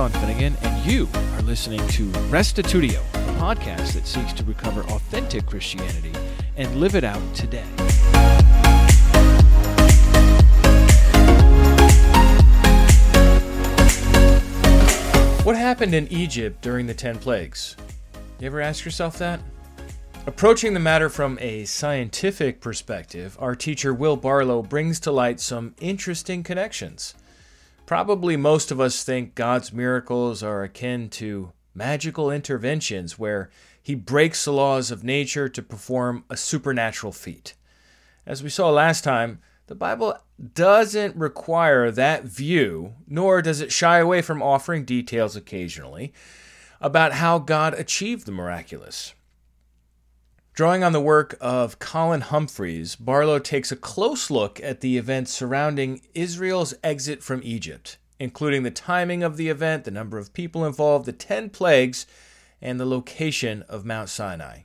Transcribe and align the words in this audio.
Sean 0.00 0.10
Finnegan, 0.12 0.56
and 0.62 0.90
you 0.90 1.06
are 1.34 1.42
listening 1.42 1.86
to 1.88 2.06
Restitutio, 2.30 3.00
a 3.00 3.38
podcast 3.38 3.92
that 3.92 4.06
seeks 4.06 4.32
to 4.32 4.42
recover 4.44 4.80
authentic 4.84 5.44
Christianity 5.44 6.14
and 6.56 6.74
live 6.76 6.94
it 6.94 7.04
out 7.04 7.20
today. 7.34 7.66
What 15.44 15.54
happened 15.56 15.94
in 15.94 16.10
Egypt 16.10 16.62
during 16.62 16.86
the 16.86 16.94
ten 16.94 17.18
plagues? 17.18 17.76
You 18.38 18.46
ever 18.46 18.62
ask 18.62 18.86
yourself 18.86 19.18
that? 19.18 19.40
Approaching 20.26 20.72
the 20.72 20.80
matter 20.80 21.10
from 21.10 21.38
a 21.42 21.66
scientific 21.66 22.62
perspective, 22.62 23.36
our 23.38 23.54
teacher 23.54 23.92
Will 23.92 24.16
Barlow 24.16 24.62
brings 24.62 24.98
to 25.00 25.12
light 25.12 25.40
some 25.40 25.74
interesting 25.78 26.42
connections. 26.42 27.14
Probably 27.90 28.36
most 28.36 28.70
of 28.70 28.80
us 28.80 29.02
think 29.02 29.34
God's 29.34 29.72
miracles 29.72 30.44
are 30.44 30.62
akin 30.62 31.08
to 31.08 31.50
magical 31.74 32.30
interventions 32.30 33.18
where 33.18 33.50
he 33.82 33.96
breaks 33.96 34.44
the 34.44 34.52
laws 34.52 34.92
of 34.92 35.02
nature 35.02 35.48
to 35.48 35.60
perform 35.60 36.22
a 36.30 36.36
supernatural 36.36 37.12
feat. 37.12 37.54
As 38.24 38.44
we 38.44 38.48
saw 38.48 38.70
last 38.70 39.02
time, 39.02 39.40
the 39.66 39.74
Bible 39.74 40.16
doesn't 40.54 41.16
require 41.16 41.90
that 41.90 42.22
view, 42.22 42.94
nor 43.08 43.42
does 43.42 43.60
it 43.60 43.72
shy 43.72 43.98
away 43.98 44.22
from 44.22 44.40
offering 44.40 44.84
details 44.84 45.34
occasionally 45.34 46.12
about 46.80 47.14
how 47.14 47.40
God 47.40 47.74
achieved 47.74 48.24
the 48.24 48.30
miraculous. 48.30 49.14
Drawing 50.52 50.82
on 50.82 50.92
the 50.92 51.00
work 51.00 51.36
of 51.40 51.78
Colin 51.78 52.22
Humphreys, 52.22 52.96
Barlow 52.96 53.38
takes 53.38 53.70
a 53.70 53.76
close 53.76 54.30
look 54.30 54.60
at 54.60 54.80
the 54.80 54.98
events 54.98 55.32
surrounding 55.32 56.02
Israel's 56.12 56.74
exit 56.82 57.22
from 57.22 57.40
Egypt, 57.44 57.98
including 58.18 58.64
the 58.64 58.70
timing 58.70 59.22
of 59.22 59.36
the 59.36 59.48
event, 59.48 59.84
the 59.84 59.90
number 59.90 60.18
of 60.18 60.34
people 60.34 60.66
involved, 60.66 61.06
the 61.06 61.12
10 61.12 61.50
plagues, 61.50 62.04
and 62.60 62.78
the 62.78 62.84
location 62.84 63.62
of 63.68 63.86
Mount 63.86 64.08
Sinai. 64.08 64.62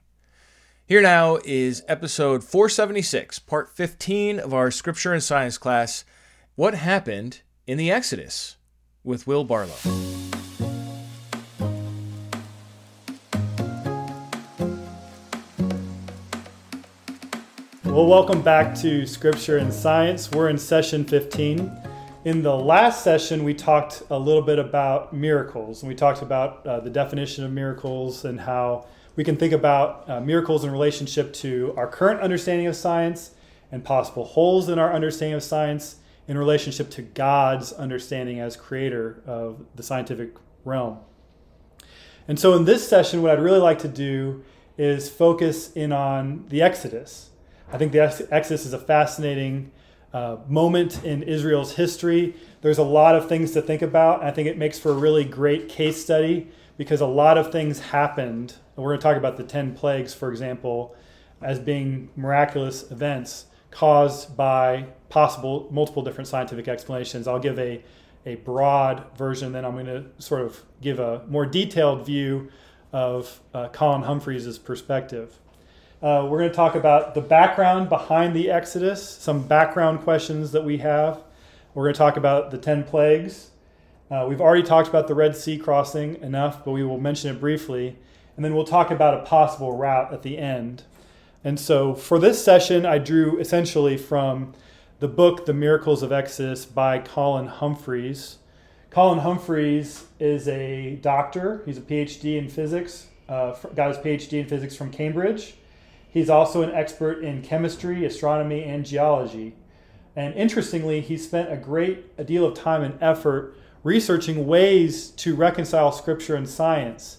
Here 0.88 1.02
now 1.02 1.38
is 1.46 1.84
episode 1.88 2.44
476, 2.44 3.40
part 3.40 3.70
15 3.70 4.40
of 4.40 4.54
our 4.54 4.72
Scripture 4.72 5.14
and 5.14 5.24
Science 5.24 5.58
class 5.58 6.04
What 6.56 6.74
Happened 6.74 7.42
in 7.68 7.78
the 7.78 7.92
Exodus 7.92 8.58
with 9.04 9.28
Will 9.28 9.44
Barlow. 9.44 10.15
Well, 17.96 18.08
welcome 18.08 18.42
back 18.42 18.76
to 18.80 19.08
Scripture 19.08 19.60
and 19.60 19.74
Science. 19.74 20.30
We're 20.30 20.50
in 20.50 20.58
session 20.58 21.06
15. 21.06 21.72
In 22.26 22.42
the 22.42 22.54
last 22.54 23.06
session, 23.06 23.46
we 23.46 23.54
talked 23.54 24.04
a 24.10 24.20
little 24.20 24.42
bit 24.42 24.60
about 24.60 25.14
miracles, 25.14 25.82
and 25.82 25.88
we 25.88 25.96
talked 25.96 26.22
about 26.22 26.68
uh, 26.68 26.82
the 26.82 26.90
definition 26.90 27.46
of 27.46 27.54
miracles 27.54 28.26
and 28.26 28.38
how 28.38 28.86
we 29.16 29.24
can 29.24 29.38
think 29.38 29.54
about 29.54 30.10
uh, 30.10 30.20
miracles 30.20 30.66
in 30.66 30.72
relationship 30.72 31.32
to 31.36 31.74
our 31.78 31.88
current 31.88 32.20
understanding 32.20 32.68
of 32.68 32.76
science 32.76 33.32
and 33.72 33.82
possible 33.82 34.26
holes 34.26 34.68
in 34.68 34.78
our 34.78 34.94
understanding 34.94 35.36
of 35.36 35.42
science 35.42 35.96
in 36.28 36.38
relationship 36.38 36.90
to 36.90 37.02
God's 37.02 37.72
understanding 37.72 38.42
as 38.42 38.58
creator 38.58 39.24
of 39.26 39.66
the 39.74 39.84
scientific 39.84 40.36
realm. 40.66 41.00
And 42.28 42.38
so, 42.38 42.58
in 42.58 42.66
this 42.66 42.86
session, 42.86 43.22
what 43.22 43.32
I'd 43.32 43.42
really 43.42 43.62
like 43.62 43.80
to 43.80 43.88
do 43.88 44.44
is 44.78 45.10
focus 45.10 45.72
in 45.72 45.94
on 45.94 46.44
the 46.50 46.62
Exodus. 46.62 47.30
I 47.76 47.78
think 47.78 47.92
the 47.92 48.00
Exodus 48.32 48.66
is 48.66 48.72
a 48.72 48.80
fascinating 48.80 49.70
uh, 50.14 50.38
moment 50.48 51.04
in 51.04 51.24
Israel's 51.24 51.76
history. 51.76 52.34
There's 52.62 52.78
a 52.78 52.84
lot 52.84 53.16
of 53.16 53.28
things 53.28 53.52
to 53.52 53.62
think 53.62 53.82
about. 53.82 54.24
I 54.24 54.32
think 54.32 54.48
it 54.48 54.58
makes 54.58 54.80
for 54.80 54.92
a 54.92 54.96
really 54.96 55.26
great 55.26 55.68
case 55.68 56.02
study 56.02 56.48
because 56.78 57.02
a 57.02 57.06
lot 57.06 57.38
of 57.38 57.52
things 57.52 57.80
happened 57.80 58.56
and 58.78 58.86
we're 58.86 58.92
going 58.92 59.00
to 59.00 59.04
talk 59.04 59.18
about 59.18 59.36
the 59.36 59.44
10 59.44 59.76
plagues, 59.76 60.14
for 60.14 60.32
example, 60.32 60.96
as 61.42 61.60
being 61.60 62.08
miraculous 62.16 62.90
events 62.92 63.48
caused 63.72 64.38
by 64.38 64.86
possible 65.10 65.68
multiple 65.70 66.02
different 66.02 66.30
scientific 66.30 66.70
explanations. 66.70 67.28
I'll 67.28 67.40
give 67.40 67.60
a, 67.60 67.84
a 68.26 68.36
broad 68.36 69.06
version, 69.18 69.52
then 69.52 69.66
I'm 69.66 69.74
going 69.74 69.88
to 69.88 70.06
sort 70.20 70.44
of 70.44 70.64
give 70.82 71.02
a 71.02 71.24
more 71.28 71.46
detailed 71.46 72.06
view 72.06 72.50
of 72.94 73.42
uh, 73.54 73.68
Colin 73.68 74.04
Humphreys' 74.04 74.58
perspective. 74.60 75.42
Uh, 76.02 76.28
we're 76.30 76.40
going 76.40 76.50
to 76.50 76.56
talk 76.56 76.76
about 76.76 77.14
the 77.16 77.22
background 77.22 77.90
behind 77.90 78.36
the 78.36 78.52
Exodus, 78.52 79.08
some 79.08 79.48
background 79.48 80.02
questions 80.02 80.52
that 80.52 80.64
we 80.64 80.78
have. 80.78 81.22
We're 81.74 81.86
going 81.86 81.94
to 81.94 81.98
talk 81.98 82.18
about 82.18 82.52
the 82.52 82.58
10 82.58 82.84
plagues. 82.84 83.50
Uh, 84.12 84.26
we've 84.30 84.42
already 84.42 84.64
talked 84.64 84.88
about 84.88 85.08
the 85.08 85.16
Red 85.16 85.36
Sea 85.36 85.58
crossing 85.58 86.22
enough, 86.22 86.64
but 86.64 86.72
we 86.72 86.84
will 86.84 87.00
mention 87.00 87.36
it 87.36 87.40
briefly 87.40 87.96
and 88.36 88.44
then 88.44 88.54
we'll 88.54 88.66
talk 88.66 88.92
about 88.92 89.14
a 89.14 89.26
possible 89.26 89.76
route 89.76 90.14
at 90.14 90.24
the 90.24 90.38
end. 90.38 90.84
And 91.44 91.60
so 91.60 91.94
for 91.94 92.20
this 92.20 92.44
session, 92.44 92.86
I 92.86 92.98
drew 92.98 93.40
essentially 93.40 93.98
from 93.98 94.54
the 95.00 95.08
book 95.08 95.46
The 95.46 95.54
Miracles 95.54 96.04
of 96.04 96.12
Exodus 96.12 96.66
by 96.66 97.00
Colin 97.00 97.48
Humphreys. 97.48 98.38
Colin 98.90 99.20
Humphreys 99.20 100.06
is 100.20 100.48
a 100.48 100.96
doctor, 100.96 101.62
he's 101.66 101.78
a 101.78 101.82
PhD 101.82 102.38
in 102.38 102.50
physics, 102.50 103.08
uh, 103.30 103.54
got 103.76 103.90
his 103.90 103.98
PhD 103.98 104.40
in 104.40 104.48
physics 104.48 104.76
from 104.76 104.92
Cambridge. 104.92 105.56
He's 106.16 106.30
also 106.30 106.62
an 106.62 106.74
expert 106.74 107.26
in 107.26 107.42
chemistry, 107.42 108.06
astronomy, 108.06 108.64
and 108.64 108.86
geology. 108.86 109.54
And 110.16 110.34
interestingly, 110.34 111.02
he 111.02 111.18
spent 111.18 111.52
a 111.52 111.58
great 111.58 112.06
a 112.18 112.24
deal 112.24 112.46
of 112.46 112.54
time 112.54 112.84
and 112.84 112.98
effort 113.04 113.54
researching 113.84 114.48
ways 114.48 115.10
to 115.10 115.36
reconcile 115.36 115.92
scripture 115.92 116.38
and 116.38 116.48
science. 116.48 117.18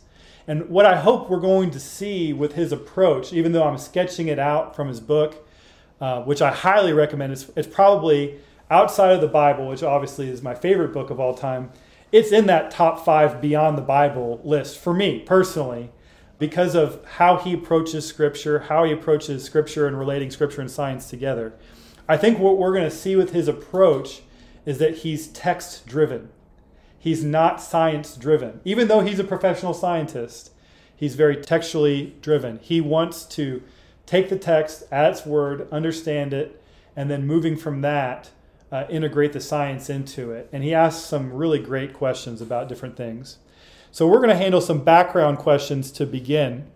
And 0.48 0.70
what 0.70 0.86
I 0.86 0.96
hope 0.96 1.28
we're 1.28 1.40
going 1.40 1.70
to 1.72 1.78
see 1.78 2.32
with 2.32 2.54
his 2.54 2.72
approach, 2.72 3.34
even 3.34 3.52
though 3.52 3.64
I'm 3.64 3.76
sketching 3.76 4.28
it 4.28 4.38
out 4.38 4.74
from 4.74 4.88
his 4.88 5.00
book, 5.00 5.46
uh, 6.00 6.22
which 6.22 6.40
I 6.40 6.50
highly 6.50 6.94
recommend, 6.94 7.34
it's, 7.34 7.50
it's 7.54 7.68
probably 7.68 8.36
outside 8.70 9.12
of 9.12 9.20
the 9.20 9.28
Bible, 9.28 9.68
which 9.68 9.82
obviously 9.82 10.30
is 10.30 10.40
my 10.40 10.54
favorite 10.54 10.94
book 10.94 11.10
of 11.10 11.20
all 11.20 11.34
time. 11.34 11.70
It's 12.12 12.32
in 12.32 12.46
that 12.46 12.70
top 12.70 13.04
five 13.04 13.42
beyond 13.42 13.76
the 13.76 13.82
Bible 13.82 14.40
list 14.42 14.78
for 14.78 14.94
me 14.94 15.18
personally 15.18 15.90
because 16.38 16.74
of 16.74 17.04
how 17.04 17.38
he 17.38 17.54
approaches 17.54 18.06
Scripture, 18.06 18.60
how 18.60 18.84
he 18.84 18.92
approaches 18.92 19.44
Scripture 19.44 19.86
and 19.86 19.98
relating 19.98 20.30
Scripture 20.30 20.60
and 20.60 20.70
science 20.70 21.08
together. 21.08 21.54
I 22.08 22.16
think 22.16 22.38
what 22.38 22.58
we're 22.58 22.72
going 22.72 22.88
to 22.88 22.96
see 22.96 23.16
with 23.16 23.32
his 23.32 23.48
approach 23.48 24.22
is 24.64 24.78
that 24.78 24.98
he's 24.98 25.28
text 25.28 25.86
driven. 25.86 26.28
He's 26.98 27.24
not 27.24 27.60
science 27.60 28.16
driven. 28.16 28.60
Even 28.64 28.88
though 28.88 29.00
he's 29.00 29.18
a 29.18 29.24
professional 29.24 29.74
scientist, 29.74 30.50
he's 30.94 31.14
very 31.14 31.36
textually 31.36 32.16
driven. 32.20 32.58
He 32.58 32.80
wants 32.80 33.24
to 33.26 33.62
take 34.06 34.28
the 34.28 34.38
text 34.38 34.84
at 34.90 35.10
its 35.10 35.24
word, 35.24 35.68
understand 35.70 36.34
it, 36.34 36.62
and 36.94 37.10
then 37.10 37.26
moving 37.26 37.56
from 37.56 37.80
that, 37.82 38.30
uh, 38.72 38.84
integrate 38.88 39.32
the 39.32 39.40
science 39.40 39.88
into 39.88 40.32
it. 40.32 40.48
And 40.52 40.64
he 40.64 40.74
asks 40.74 41.04
some 41.04 41.32
really 41.32 41.58
great 41.58 41.92
questions 41.92 42.40
about 42.40 42.68
different 42.68 42.96
things. 42.96 43.38
So 43.96 44.06
we're 44.06 44.18
going 44.18 44.28
to 44.28 44.36
handle 44.36 44.60
some 44.60 44.84
background 44.84 45.38
questions 45.38 45.90
to 45.92 46.04
begin. 46.04 46.66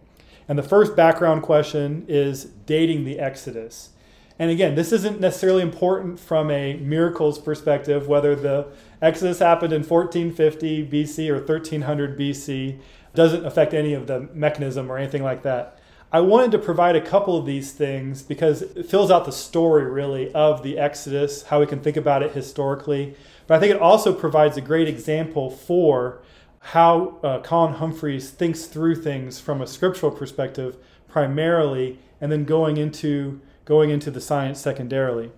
And 0.48 0.58
the 0.58 0.62
first 0.62 0.96
background 0.96 1.42
question 1.42 2.06
is 2.08 2.46
dating 2.64 3.04
the 3.04 3.18
Exodus. 3.18 3.90
And 4.38 4.50
again, 4.50 4.74
this 4.74 4.90
isn't 4.90 5.20
necessarily 5.20 5.60
important 5.60 6.18
from 6.18 6.50
a 6.50 6.76
miracles 6.76 7.38
perspective, 7.38 8.08
whether 8.08 8.34
the 8.34 8.68
Exodus 9.02 9.38
happened 9.38 9.74
in 9.74 9.82
1450 9.82 10.88
BC 10.88 11.28
or 11.28 11.40
1300 11.40 12.18
BC, 12.18 12.80
doesn't 13.14 13.44
affect 13.44 13.74
any 13.74 13.92
of 13.92 14.06
the 14.06 14.20
mechanism 14.32 14.90
or 14.90 14.96
anything 14.96 15.22
like 15.22 15.42
that. 15.42 15.78
I 16.10 16.20
wanted 16.20 16.52
to 16.52 16.58
provide 16.58 16.96
a 16.96 17.02
couple 17.02 17.36
of 17.36 17.44
these 17.44 17.72
things 17.72 18.22
because 18.22 18.62
it 18.62 18.86
fills 18.86 19.10
out 19.10 19.26
the 19.26 19.30
story 19.30 19.84
really 19.84 20.32
of 20.32 20.62
the 20.62 20.78
Exodus, 20.78 21.42
how 21.42 21.60
we 21.60 21.66
can 21.66 21.80
think 21.80 21.98
about 21.98 22.22
it 22.22 22.32
historically. 22.32 23.14
But 23.46 23.58
I 23.58 23.60
think 23.60 23.74
it 23.74 23.82
also 23.82 24.14
provides 24.14 24.56
a 24.56 24.62
great 24.62 24.88
example 24.88 25.50
for 25.50 26.22
how 26.60 27.18
uh, 27.22 27.40
Colin 27.40 27.74
Humphreys 27.74 28.30
thinks 28.30 28.66
through 28.66 28.96
things 28.96 29.40
from 29.40 29.60
a 29.60 29.66
scriptural 29.66 30.12
perspective 30.12 30.76
primarily, 31.08 31.98
and 32.20 32.30
then 32.30 32.44
going 32.44 32.76
into 32.76 33.40
going 33.64 33.90
into 33.90 34.10
the 34.10 34.20
science 34.20 34.60
secondarily. 34.60 35.30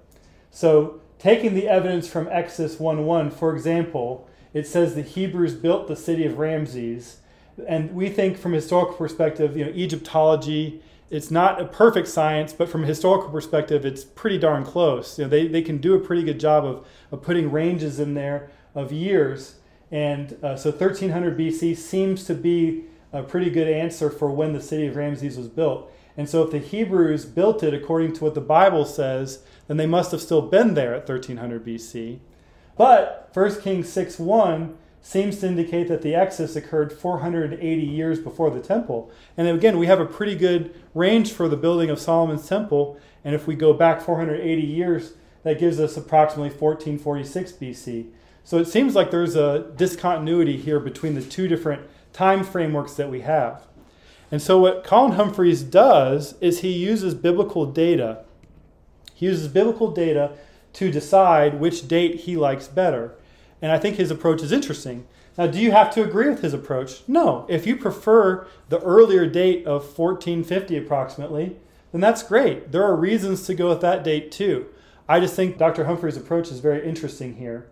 So, 0.51 1.01
taking 1.19 1.55
the 1.55 1.69
evidence 1.69 2.09
from 2.09 2.29
Exodus 2.31 2.79
1 2.79 3.05
1, 3.07 3.31
for 3.31 3.55
example, 3.55 4.29
it 4.53 4.67
says 4.67 4.95
the 4.95 5.03
Hebrews 5.03 5.55
built 5.55 5.89
the 5.89 5.97
city 5.97 6.27
of 6.27 6.39
Ramses. 6.39 7.19
And 7.67 7.95
we 7.95 8.09
think 8.09 8.39
from 8.39 8.53
a 8.53 8.57
historical 8.57 8.95
perspective, 8.95 9.57
you 9.57 9.65
know, 9.65 9.71
Egyptology, 9.73 10.83
it's 11.11 11.31
not 11.31 11.61
a 11.61 11.67
perfect 11.67 12.09
science, 12.09 12.53
but 12.53 12.69
from 12.69 12.85
a 12.85 12.87
historical 12.87 13.31
perspective, 13.31 13.85
it's 13.85 14.05
pretty 14.05 14.39
darn 14.39 14.65
close. 14.65 15.19
You 15.19 15.25
know, 15.25 15.31
they, 15.31 15.47
they 15.47 15.61
can 15.61 15.79
do 15.79 15.95
a 15.95 16.01
pretty 16.01 16.23
good 16.23 16.41
job 16.41 16.65
of, 16.65 16.87
of 17.11 17.23
putting 17.23 17.51
ranges 17.51 18.01
in 18.01 18.15
there 18.15 18.51
of 18.75 18.93
years. 18.93 19.57
And 19.93 20.43
uh, 20.43 20.57
so 20.57 20.71
1300 20.71 21.39
BC 21.39 21.77
seems 21.77 22.25
to 22.25 22.35
be 22.35 22.85
a 23.13 23.23
pretty 23.23 23.51
good 23.51 23.69
answer 23.69 24.09
for 24.09 24.31
when 24.31 24.55
the 24.55 24.61
city 24.61 24.87
of 24.87 24.97
Ramses 24.97 25.37
was 25.37 25.49
built. 25.49 25.93
And 26.17 26.29
so, 26.29 26.43
if 26.43 26.51
the 26.51 26.59
Hebrews 26.59 27.25
built 27.27 27.63
it 27.63 27.73
according 27.73 28.15
to 28.15 28.25
what 28.25 28.35
the 28.35 28.41
Bible 28.41 28.85
says, 28.85 29.43
then 29.67 29.77
they 29.77 29.87
must 29.87 30.11
have 30.11 30.21
still 30.21 30.43
been 30.43 30.75
there 30.75 30.95
at 30.95 31.09
1300 31.09 31.65
BC. 31.65 32.19
But 32.77 33.31
1 33.33 33.61
Kings 33.61 33.89
6 33.91 34.19
1 34.19 34.77
seems 35.03 35.41
to 35.41 35.47
indicate 35.47 35.89
that 35.89 36.03
the 36.03 36.15
Exodus 36.15 36.55
occurred 36.55 36.93
480 36.93 37.83
years 37.83 38.19
before 38.21 38.51
the 38.51 38.61
temple. 38.61 39.11
And 39.37 39.49
again, 39.49 39.79
we 39.79 39.87
have 39.87 40.01
a 40.01 40.07
pretty 40.07 40.37
good 40.37 40.75
range 40.95 41.33
for 41.33 41.49
the 41.49 41.57
building 41.57 41.91
of 41.91 41.99
Solomon's 41.99 42.49
temple. 42.49 42.99
And 43.25 43.35
if 43.35 43.47
we 43.47 43.55
go 43.57 43.73
back 43.73 44.01
480 44.01 44.63
years, 44.63 45.15
that 45.43 45.59
gives 45.59 45.81
us 45.81 45.97
approximately 45.97 46.51
1446 46.51 47.53
BC. 47.53 48.07
So 48.45 48.59
it 48.59 48.67
seems 48.67 48.95
like 48.95 49.11
there's 49.11 49.37
a 49.37 49.71
discontinuity 49.77 50.57
here 50.57 50.81
between 50.81 51.15
the 51.15 51.23
two 51.23 51.49
different 51.49 51.83
time 52.13 52.45
frameworks 52.45 52.95
that 52.95 53.11
we 53.11 53.21
have. 53.21 53.67
And 54.31 54.41
so 54.41 54.59
what 54.59 54.85
Colin 54.85 55.13
Humphreys 55.13 55.63
does 55.63 56.35
is 56.41 56.61
he 56.61 56.73
uses 56.73 57.15
biblical 57.15 57.67
data. 57.67 58.25
He 59.15 59.27
uses 59.27 59.49
biblical 59.49 59.91
data 59.91 60.33
to 60.73 60.91
decide 60.91 61.61
which 61.61 61.87
date 61.87 62.21
he 62.21 62.37
likes 62.37 62.67
better. 62.67 63.15
And 63.61 63.71
I 63.71 63.79
think 63.79 63.97
his 63.97 64.11
approach 64.11 64.43
is 64.43 64.51
interesting. 64.51 65.07
Now, 65.39 65.47
do 65.47 65.59
you 65.59 65.71
have 65.73 65.91
to 65.95 66.03
agree 66.03 66.29
with 66.29 66.43
his 66.43 66.53
approach? 66.53 67.03
No. 67.07 67.47
If 67.49 67.67
you 67.67 67.77
prefer 67.77 68.47
the 68.69 68.81
earlier 68.81 69.27
date 69.27 69.67
of 69.67 69.97
1450 69.97 70.77
approximately, 70.77 71.57
then 71.93 72.01
that's 72.01 72.23
great. 72.23 72.73
There 72.73 72.85
are 72.85 72.97
reasons 72.97 73.47
to 73.47 73.55
go 73.55 73.69
with 73.69 73.81
that 73.83 74.03
date 74.03 74.33
too. 74.33 74.67
I 75.09 75.21
just 75.21 75.37
think 75.37 75.59
Dr. 75.59 75.85
Humphreys' 75.85 76.17
approach 76.17 76.51
is 76.51 76.61
very 76.61 76.87
interesting 76.87 77.37
here. 77.37 77.69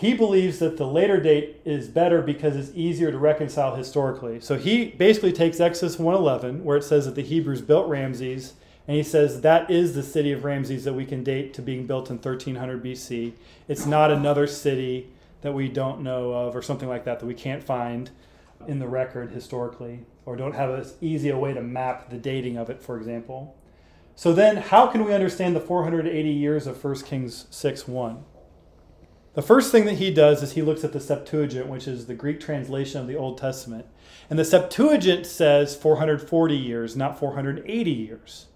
He 0.00 0.14
believes 0.14 0.60
that 0.60 0.78
the 0.78 0.86
later 0.86 1.20
date 1.20 1.60
is 1.66 1.86
better 1.88 2.22
because 2.22 2.56
it's 2.56 2.74
easier 2.74 3.12
to 3.12 3.18
reconcile 3.18 3.76
historically. 3.76 4.40
So 4.40 4.56
he 4.56 4.86
basically 4.86 5.30
takes 5.30 5.60
Exodus 5.60 5.98
111, 5.98 6.64
where 6.64 6.78
it 6.78 6.84
says 6.84 7.04
that 7.04 7.16
the 7.16 7.22
Hebrews 7.22 7.60
built 7.60 7.86
Ramses, 7.86 8.54
and 8.88 8.96
he 8.96 9.02
says 9.02 9.42
that 9.42 9.70
is 9.70 9.94
the 9.94 10.02
city 10.02 10.32
of 10.32 10.42
Ramses 10.42 10.84
that 10.84 10.94
we 10.94 11.04
can 11.04 11.22
date 11.22 11.52
to 11.52 11.60
being 11.60 11.86
built 11.86 12.08
in 12.08 12.16
1300 12.16 12.82
BC. 12.82 13.34
It's 13.68 13.84
not 13.84 14.10
another 14.10 14.46
city 14.46 15.10
that 15.42 15.52
we 15.52 15.68
don't 15.68 16.00
know 16.00 16.32
of 16.32 16.56
or 16.56 16.62
something 16.62 16.88
like 16.88 17.04
that 17.04 17.20
that 17.20 17.26
we 17.26 17.34
can't 17.34 17.62
find 17.62 18.08
in 18.66 18.78
the 18.78 18.88
record 18.88 19.32
historically 19.32 20.06
or 20.24 20.34
don't 20.34 20.54
have 20.54 20.70
as 20.70 20.94
easy 21.02 21.28
a 21.28 21.36
way 21.36 21.52
to 21.52 21.60
map 21.60 22.08
the 22.08 22.16
dating 22.16 22.56
of 22.56 22.70
it, 22.70 22.82
for 22.82 22.96
example. 22.96 23.54
So 24.16 24.32
then, 24.32 24.56
how 24.56 24.86
can 24.86 25.04
we 25.04 25.12
understand 25.12 25.54
the 25.54 25.60
480 25.60 26.30
years 26.30 26.66
of 26.66 26.82
1 26.82 27.02
Kings 27.02 27.44
6 27.50 27.86
1? 27.86 28.24
The 29.34 29.42
first 29.42 29.70
thing 29.70 29.84
that 29.84 29.98
he 29.98 30.12
does 30.12 30.42
is 30.42 30.52
he 30.52 30.62
looks 30.62 30.82
at 30.82 30.92
the 30.92 30.98
Septuagint, 30.98 31.68
which 31.68 31.86
is 31.86 32.06
the 32.06 32.14
Greek 32.14 32.40
translation 32.40 33.00
of 33.00 33.06
the 33.06 33.16
Old 33.16 33.38
Testament. 33.38 33.86
And 34.28 34.38
the 34.38 34.44
Septuagint 34.44 35.24
says 35.24 35.76
440 35.76 36.56
years, 36.56 36.96
not 36.96 37.18
480 37.18 37.90
years. 37.90 38.46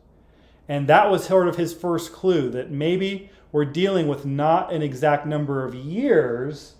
And 0.69 0.88
that 0.88 1.11
was 1.11 1.25
sort 1.25 1.47
of 1.47 1.56
his 1.56 1.73
first 1.73 2.12
clue 2.12 2.50
that 2.50 2.73
maybe 2.73 3.31
we're 3.53 3.65
dealing 3.65 4.09
with 4.09 4.26
not 4.26 4.73
an 4.73 4.82
exact 4.82 5.26
number 5.26 5.65
of 5.65 5.76
years, 5.76 6.75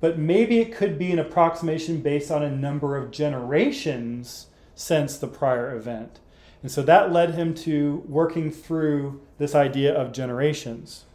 but 0.00 0.18
maybe 0.18 0.60
it 0.60 0.72
could 0.72 0.96
be 0.96 1.10
an 1.10 1.18
approximation 1.18 2.00
based 2.00 2.30
on 2.30 2.44
a 2.44 2.50
number 2.50 2.96
of 2.96 3.10
generations 3.10 4.46
since 4.76 5.16
the 5.16 5.26
prior 5.26 5.74
event. 5.74 6.20
And 6.62 6.70
so 6.70 6.80
that 6.82 7.12
led 7.12 7.34
him 7.34 7.54
to 7.54 8.04
working 8.06 8.52
through 8.52 9.20
this 9.38 9.56
idea 9.56 9.92
of 9.92 10.12
generations. 10.12 11.06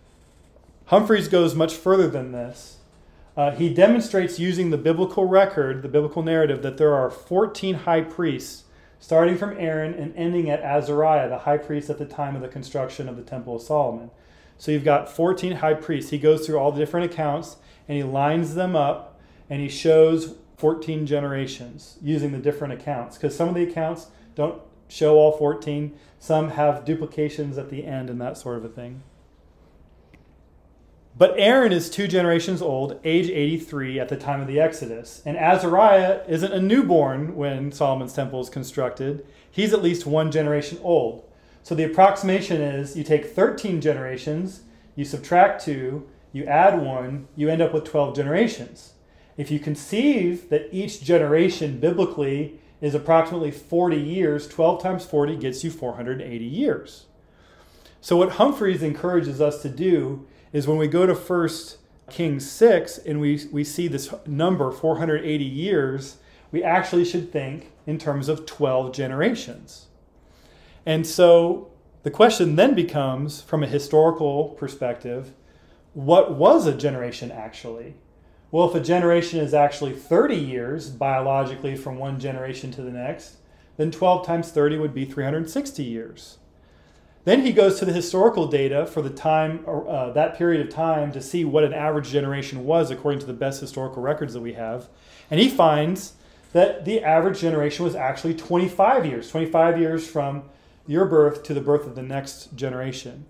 Humphreys 0.88 1.28
goes 1.28 1.54
much 1.54 1.74
further 1.74 2.08
than 2.08 2.32
this. 2.32 2.78
Uh, 3.36 3.52
he 3.52 3.74
demonstrates 3.74 4.40
using 4.40 4.70
the 4.70 4.78
biblical 4.78 5.26
record, 5.26 5.82
the 5.82 5.90
biblical 5.90 6.24
narrative, 6.24 6.62
that 6.62 6.78
there 6.78 6.96
are 6.96 7.10
14 7.10 7.76
high 7.76 8.02
priests, 8.02 8.64
starting 8.98 9.38
from 9.38 9.56
Aaron 9.60 9.94
and 9.94 10.16
ending 10.16 10.50
at 10.50 10.62
Azariah, 10.62 11.28
the 11.28 11.40
high 11.40 11.58
priest 11.58 11.90
at 11.90 11.98
the 11.98 12.06
time 12.06 12.38
of 12.38 12.42
the 12.42 12.48
construction 12.48 13.10
of 13.10 13.18
the 13.18 13.22
Temple 13.22 13.58
of 13.58 13.62
Solomon. 13.62 14.12
So 14.58 14.72
you've 14.72 14.86
got 14.86 15.12
14 15.12 15.58
high 15.58 15.74
priests. 15.74 16.12
He 16.12 16.18
goes 16.18 16.46
through 16.46 16.58
all 16.58 16.72
the 16.72 16.80
different 16.80 17.12
accounts 17.12 17.58
and 17.88 17.98
he 17.98 18.04
lines 18.04 18.56
them 18.56 18.76
up 18.76 19.20
and 19.50 19.62
he 19.62 19.70
shows 19.70 20.36
14 20.56 21.06
generations 21.06 21.98
using 22.02 22.32
the 22.32 22.40
different 22.40 22.74
accounts 22.74 23.18
because 23.18 23.36
some 23.36 23.50
of 23.50 23.56
the 23.56 23.64
accounts 23.64 24.08
don't 24.36 24.62
show 24.88 25.18
all 25.18 25.34
14. 25.34 25.94
Some 26.18 26.52
have 26.52 26.86
duplications 26.86 27.58
at 27.58 27.70
the 27.70 27.86
end 27.86 28.10
and 28.10 28.22
that 28.22 28.38
sort 28.38 28.58
of 28.58 28.64
a 28.64 28.70
thing. 28.70 29.04
But 31.18 31.34
Aaron 31.38 31.72
is 31.72 31.90
two 31.90 32.08
generations 32.08 32.62
old, 32.62 33.00
age 33.04 33.30
83 33.30 34.00
at 34.00 34.10
the 34.10 34.18
time 34.18 34.40
of 34.40 34.48
the 34.48 34.60
Exodus. 34.60 35.24
And 35.26 35.36
Azariah 35.36 36.22
isn't 36.28 36.54
a 36.54 36.62
newborn 36.62 37.36
when 37.36 37.72
Solomon's 37.72 38.14
temple 38.14 38.40
is 38.42 38.50
constructed. 38.50 39.26
He's 39.50 39.74
at 39.74 39.82
least 39.82 40.06
one 40.06 40.32
generation 40.32 40.78
old. 40.84 41.28
So 41.64 41.74
the 41.74 41.86
approximation 41.86 42.62
is 42.62 42.96
you 42.96 43.04
take 43.04 43.26
13 43.26 43.82
generations, 43.82 44.62
you 44.96 45.06
subtract 45.06 45.66
two, 45.66 46.08
you 46.32 46.46
add 46.46 46.82
one, 46.82 47.28
you 47.36 47.50
end 47.50 47.62
up 47.62 47.74
with 47.74 47.86
12 47.86 48.16
generations. 48.16 48.94
If 49.38 49.50
you 49.50 49.60
conceive 49.60 50.50
that 50.50 50.70
each 50.72 51.02
generation 51.02 51.80
biblically 51.80 52.60
is 52.80 52.94
approximately 52.94 53.52
40 53.52 53.98
years. 53.98 54.48
12 54.48 54.82
times 54.82 55.06
40 55.06 55.36
gets 55.38 55.64
you 55.64 55.72
480 55.72 56.46
years. 56.46 57.06
So, 58.02 58.18
what 58.18 58.34
Humphreys 58.34 58.84
encourages 58.84 59.42
us 59.42 59.62
to 59.64 59.70
do 59.70 60.28
is 60.58 60.68
when 60.68 60.78
we 60.78 60.88
go 60.88 61.06
to 61.06 61.14
1 61.14 61.50
Kings 62.10 62.50
6 62.50 62.98
and 63.00 63.22
we, 63.22 63.40
we 63.52 63.64
see 63.64 63.88
this 63.88 64.12
number, 64.26 64.72
480 64.72 65.44
years, 65.44 66.18
we 66.52 66.64
actually 66.64 67.06
should 67.06 67.32
think 67.32 67.72
in 67.86 68.00
terms 68.00 68.28
of 68.28 68.48
12 68.48 68.92
generations. 68.92 69.86
And 70.84 71.06
so 71.06 71.70
the 72.02 72.10
question 72.10 72.56
then 72.56 72.74
becomes 72.74 73.40
from 73.40 73.62
a 73.62 73.68
historical 73.68 74.50
perspective 74.58 75.32
what 75.94 76.34
was 76.34 76.66
a 76.66 76.74
generation 76.74 77.32
actually? 77.32 77.94
Well, 78.50 78.68
if 78.70 78.76
a 78.76 78.80
generation 78.80 79.40
is 79.40 79.54
actually 79.54 79.94
30 79.94 80.36
years 80.36 80.90
biologically 80.90 81.76
from 81.76 81.98
one 81.98 82.20
generation 82.20 82.72
to 82.72 82.82
the 82.82 82.92
next, 82.92 83.38
then 83.78 83.92
12 83.92 84.26
times 84.26 84.52
30 84.52 84.78
would 84.78 84.94
be 84.94 85.06
360 85.06 85.84
years. 85.84 86.38
Then 87.28 87.42
he 87.42 87.52
goes 87.52 87.78
to 87.80 87.84
the 87.84 87.92
historical 87.92 88.48
data 88.48 88.86
for 88.86 89.02
the 89.02 89.10
time, 89.10 89.66
uh, 89.68 90.12
that 90.12 90.38
period 90.38 90.66
of 90.66 90.74
time, 90.74 91.12
to 91.12 91.22
see 91.22 91.44
what 91.44 91.66
an 91.66 91.74
average 91.74 92.10
generation 92.10 92.64
was 92.64 92.90
according 92.90 93.20
to 93.20 93.26
the 93.26 93.34
best 93.34 93.60
historical 93.60 94.02
records 94.02 94.34
that 94.34 94.40
we 94.40 94.54
have. 94.54 94.88
And 95.30 95.38
he 95.38 95.50
finds 95.50 96.14
that 96.54 96.86
the 96.86 97.04
average 97.04 97.42
generation 97.42 97.84
was 97.84 97.96
actually 97.96 98.34
25 98.34 99.06
years, 99.06 99.30
25 99.30 99.78
years 99.78 100.08
from 100.08 100.44
your 100.88 101.04
birth 101.04 101.44
to 101.44 101.54
the 101.54 101.60
birth 101.60 101.86
of 101.86 101.96
the 101.96 102.02
next 102.02 102.56
generation. 102.56 103.26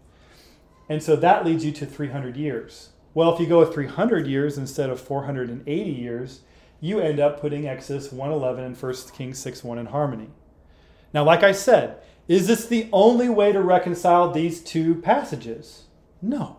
And 0.88 1.01
so 1.01 1.15
that 1.15 1.43
leads 1.43 1.65
you 1.65 1.72
to 1.72 1.88
300 1.88 2.38
years. 2.38 2.89
Well, 3.15 3.33
if 3.33 3.39
you 3.39 3.48
go 3.48 3.62
with 3.62 3.74
300 3.74 4.27
years 4.27 4.60
instead 4.60 4.91
of 4.91 5.01
480 5.01 5.89
years, 5.89 6.41
you 6.79 7.00
end 7.00 7.19
up 7.19 7.41
putting 7.41 7.67
Exodus 7.67 8.12
111 8.12 8.63
and 8.63 8.77
1 8.79 8.93
Kings 9.13 9.39
6 9.39 9.63
1 9.63 9.79
in 9.79 9.88
harmony. 9.88 10.29
Now, 11.15 11.24
like 11.24 11.41
I 11.41 11.51
said, 11.51 11.98
is 12.27 12.48
this 12.48 12.65
the 12.65 12.89
only 12.91 13.29
way 13.29 13.51
to 13.51 13.62
reconcile 13.62 14.31
these 14.31 14.62
two 14.62 14.96
passages? 14.96 15.86
No. 16.22 16.57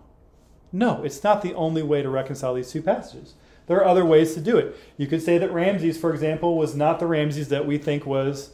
No, 0.73 1.03
it's 1.03 1.23
not 1.23 1.43
the 1.43 1.55
only 1.55 1.83
way 1.83 2.03
to 2.03 2.09
reconcile 2.09 2.55
these 2.55 2.71
two 2.71 2.83
passages. 2.83 3.35
There 3.67 3.77
are 3.79 3.85
other 3.85 4.05
ways 4.05 4.35
to 4.35 4.41
do 4.41 4.57
it. 4.57 4.77
You 4.97 5.07
could 5.07 5.23
say 5.23 5.37
that 5.39 5.53
Ramses, 5.53 5.99
for 5.99 6.13
example, 6.13 6.57
was 6.57 6.75
not 6.75 6.99
the 6.99 7.07
Ramses 7.07 7.49
that 7.49 7.67
we 7.67 7.77
think 7.77 8.07
was 8.07 8.51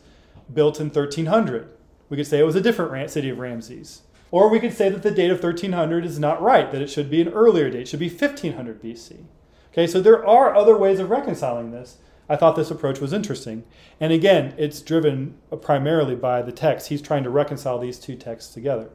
built 0.52 0.80
in 0.80 0.86
1300. 0.86 1.68
We 2.08 2.16
could 2.16 2.26
say 2.26 2.40
it 2.40 2.44
was 2.44 2.56
a 2.56 2.60
different 2.60 3.10
city 3.10 3.30
of 3.30 3.38
Ramses. 3.38 4.02
Or 4.30 4.48
we 4.48 4.58
could 4.58 4.72
say 4.72 4.88
that 4.88 5.04
the 5.04 5.12
date 5.12 5.30
of 5.30 5.42
1300 5.42 6.04
is 6.04 6.18
not 6.18 6.42
right, 6.42 6.70
that 6.72 6.82
it 6.82 6.90
should 6.90 7.08
be 7.08 7.20
an 7.20 7.28
earlier 7.28 7.70
date, 7.70 7.82
it 7.82 7.88
should 7.88 8.00
be 8.00 8.08
1500 8.08 8.82
BC. 8.82 9.24
Okay, 9.72 9.86
so 9.86 10.00
there 10.00 10.26
are 10.26 10.54
other 10.54 10.76
ways 10.76 10.98
of 10.98 11.10
reconciling 11.10 11.70
this. 11.70 11.98
I 12.28 12.36
thought 12.36 12.56
this 12.56 12.70
approach 12.70 13.00
was 13.00 13.12
interesting. 13.12 13.64
And 14.00 14.12
again, 14.12 14.54
it's 14.56 14.80
driven 14.80 15.36
primarily 15.60 16.14
by 16.14 16.42
the 16.42 16.52
text. 16.52 16.88
He's 16.88 17.02
trying 17.02 17.24
to 17.24 17.30
reconcile 17.30 17.78
these 17.78 17.98
two 17.98 18.16
texts 18.16 18.54
together. 18.54 18.90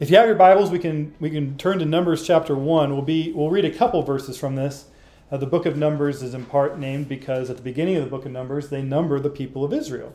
If 0.00 0.10
you 0.10 0.16
have 0.16 0.26
your 0.26 0.34
Bibles, 0.34 0.70
we 0.70 0.80
can 0.80 1.14
we 1.20 1.30
can 1.30 1.56
turn 1.56 1.78
to 1.78 1.84
Numbers 1.84 2.26
chapter 2.26 2.56
1. 2.56 2.92
We'll 2.92 3.02
be 3.02 3.32
we'll 3.32 3.50
read 3.50 3.64
a 3.64 3.70
couple 3.70 4.02
verses 4.02 4.36
from 4.36 4.56
this. 4.56 4.86
Uh, 5.30 5.36
the 5.36 5.46
book 5.46 5.66
of 5.66 5.76
Numbers 5.76 6.22
is 6.22 6.34
in 6.34 6.44
part 6.46 6.78
named 6.78 7.08
because 7.08 7.48
at 7.48 7.56
the 7.56 7.62
beginning 7.62 7.96
of 7.96 8.04
the 8.04 8.10
book 8.10 8.26
of 8.26 8.32
Numbers, 8.32 8.70
they 8.70 8.82
number 8.82 9.20
the 9.20 9.30
people 9.30 9.64
of 9.64 9.72
Israel. 9.72 10.12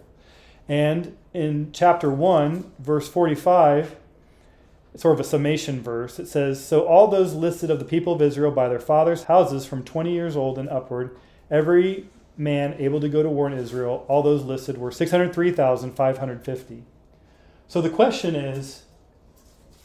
And 0.67 1.17
in 1.33 1.71
chapter 1.71 2.11
1, 2.11 2.73
verse 2.77 3.09
45, 3.09 3.95
sort 4.95 5.15
of 5.15 5.19
a 5.19 5.27
summation 5.27 5.81
verse, 5.81 6.19
it 6.19 6.27
says 6.27 6.63
So 6.63 6.85
all 6.85 7.07
those 7.07 7.33
listed 7.33 7.71
of 7.71 7.79
the 7.79 7.85
people 7.85 8.13
of 8.13 8.21
Israel 8.21 8.51
by 8.51 8.67
their 8.67 8.79
fathers' 8.79 9.23
houses 9.23 9.65
from 9.65 9.83
20 9.83 10.11
years 10.11 10.35
old 10.35 10.59
and 10.59 10.69
upward, 10.69 11.17
every 11.49 12.07
man 12.37 12.75
able 12.79 13.01
to 13.01 13.09
go 13.09 13.21
to 13.21 13.29
war 13.29 13.47
in 13.47 13.53
Israel, 13.53 14.05
all 14.07 14.23
those 14.23 14.43
listed 14.43 14.77
were 14.77 14.91
603,550. 14.91 16.83
So 17.67 17.81
the 17.81 17.89
question 17.89 18.35
is 18.35 18.83